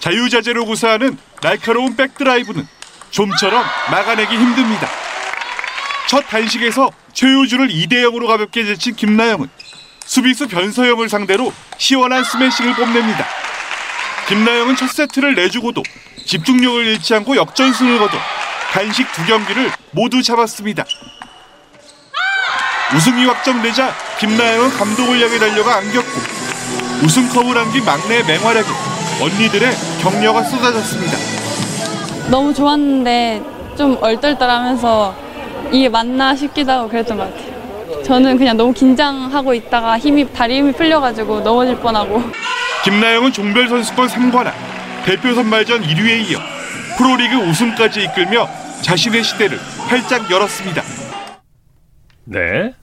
자유자재로 0.00 0.64
구사하는 0.64 1.18
날카로운 1.42 1.96
백드라이브는 1.96 2.66
좀처럼 3.10 3.62
막아내기 3.90 4.34
힘듭니다. 4.34 5.05
첫 6.08 6.20
단식에서 6.28 6.90
최효주를 7.12 7.68
2대 7.68 7.94
0으로 8.04 8.26
가볍게 8.28 8.64
제친 8.64 8.94
김나영은 8.94 9.48
수비수 10.04 10.46
변서영을 10.46 11.08
상대로 11.08 11.52
시원한 11.78 12.22
스매싱을 12.22 12.74
뽐냅니다. 12.74 13.26
김나영은 14.28 14.76
첫 14.76 14.88
세트를 14.90 15.34
내주고도 15.34 15.82
집중력을 16.24 16.86
잃지 16.86 17.14
않고 17.14 17.36
역전승을 17.36 17.98
거둬 17.98 18.18
단식 18.72 19.10
두 19.12 19.24
경기를 19.26 19.70
모두 19.90 20.22
잡았습니다. 20.22 20.84
우승이 22.94 23.26
확정되자 23.26 23.92
김나영은 24.20 24.70
감독을 24.70 25.20
향해 25.20 25.38
달려가 25.38 25.76
안겼고 25.76 26.20
우승컵을 27.04 27.58
안긴 27.58 27.84
막내 27.84 28.22
맹활약에 28.22 28.68
언니들의 29.20 29.72
격려가 30.02 30.44
쏟아졌습니다. 30.44 31.16
너무 32.30 32.54
좋았는데 32.54 33.42
좀 33.76 33.98
얼떨떨하면서 34.00 35.25
이게 35.72 35.88
맞나 35.88 36.34
싶기도 36.34 36.72
하고 36.72 36.88
그랬던 36.88 37.16
것 37.16 37.24
같아요. 37.24 38.02
저는 38.02 38.38
그냥 38.38 38.56
너무 38.56 38.72
긴장하고 38.72 39.52
있다가 39.54 39.98
힘이 39.98 40.32
다리 40.32 40.58
힘이 40.58 40.72
풀려가지고 40.72 41.40
넘어질 41.40 41.76
뻔하고 41.76 42.22
김나영은 42.84 43.32
종별 43.32 43.68
선수권 43.68 44.08
3관왕, 44.08 44.52
대표 45.04 45.34
선발전 45.34 45.82
1위에 45.82 46.30
이어 46.30 46.38
프로리그 46.96 47.36
우승까지 47.36 48.04
이끌며 48.04 48.48
자신의 48.82 49.24
시대를 49.24 49.58
활짝 49.88 50.30
열었습니다. 50.30 50.82
네. 52.24 52.74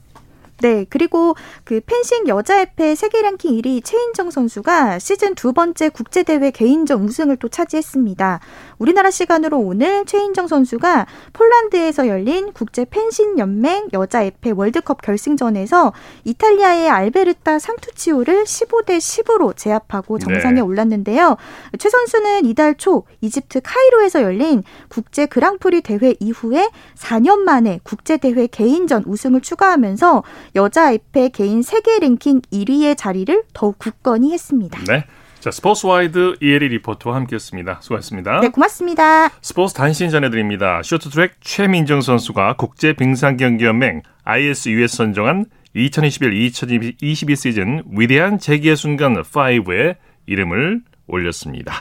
네, 0.63 0.85
그리고 0.89 1.35
그 1.65 1.81
펜싱 1.85 2.27
여자협회 2.29 2.95
세계 2.95 3.21
랭킹 3.21 3.51
1위 3.57 3.83
최인정 3.83 4.31
선수가 4.31 4.99
시즌 4.99 5.35
두 5.35 5.51
번째 5.51 5.89
국제대회 5.89 6.51
개인전 6.51 7.01
우승을 7.03 7.35
또 7.35 7.49
차지했습니다. 7.49 8.39
우리나라 8.83 9.11
시간으로 9.11 9.59
오늘 9.59 10.03
최인정 10.03 10.47
선수가 10.47 11.07
폴란드에서 11.31 12.09
열린 12.09 12.51
국제 12.51 12.83
펜싱 12.83 13.39
연맹 13.39 13.87
여자협회 13.93 14.51
월드컵 14.51 15.01
결승전에서 15.01 15.93
이탈리아의 16.25 16.89
알베르타 16.89 17.59
상투치오를 17.59 18.43
15대 18.43 18.97
10으로 18.97 19.55
제압하고 19.55 20.19
정상에 20.19 20.55
네. 20.55 20.59
올랐는데요. 20.59 21.37
최 21.79 21.89
선수는 21.89 22.43
이달 22.43 22.75
초 22.75 23.05
이집트 23.21 23.61
카이로에서 23.61 24.21
열린 24.21 24.63
국제 24.89 25.27
그랑프리 25.27 25.79
대회 25.79 26.15
이후에 26.19 26.69
4년 26.97 27.39
만에 27.39 27.79
국제 27.83 28.17
대회 28.17 28.47
개인전 28.47 29.05
우승을 29.07 29.39
추가하면서 29.39 30.23
여자 30.57 30.91
에페 30.91 31.29
개인 31.29 31.61
세계 31.61 31.99
랭킹 31.99 32.41
1위의 32.51 32.97
자리를 32.97 33.43
더욱 33.53 33.79
굳건히 33.79 34.33
했습니다. 34.33 34.77
네. 34.89 35.05
자, 35.43 35.51
스포츠와이드 35.51 36.37
이혜리 36.39 36.69
리포터와 36.69 37.17
함께했습니다. 37.17 37.79
수고하셨습니다. 37.81 38.39
네, 38.39 38.47
고맙습니다. 38.47 39.27
스포츠 39.41 39.73
단신 39.73 40.09
전해드립니다. 40.09 40.81
쇼트트랙 40.81 41.33
최민정 41.41 41.99
선수가 41.99 42.55
국제 42.55 42.93
빙상 42.93 43.35
경기 43.35 43.65
연맹 43.65 44.03
ISU에서 44.23 44.95
선정한 44.95 45.47
2021-2022 45.75 47.35
시즌 47.35 47.83
위대한 47.91 48.39
재기의 48.39 48.77
순간 48.77 49.21
5에 49.21 49.97
이름을 50.27 50.79
올렸습니다. 51.07 51.73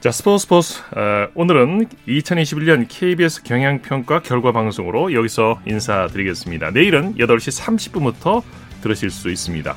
자, 0.00 0.10
스포츠 0.10 0.42
스포츠. 0.42 0.80
어, 0.96 1.28
오늘은 1.36 1.86
2021년 2.08 2.86
KBS 2.88 3.44
경향평가 3.44 4.20
결과 4.22 4.50
방송으로 4.50 5.12
여기서 5.12 5.60
인사드리겠습니다. 5.64 6.72
내일은 6.72 7.14
8시 7.14 7.62
30분부터 7.62 8.42
들으실 8.82 9.10
수 9.10 9.30
있습니다. 9.30 9.76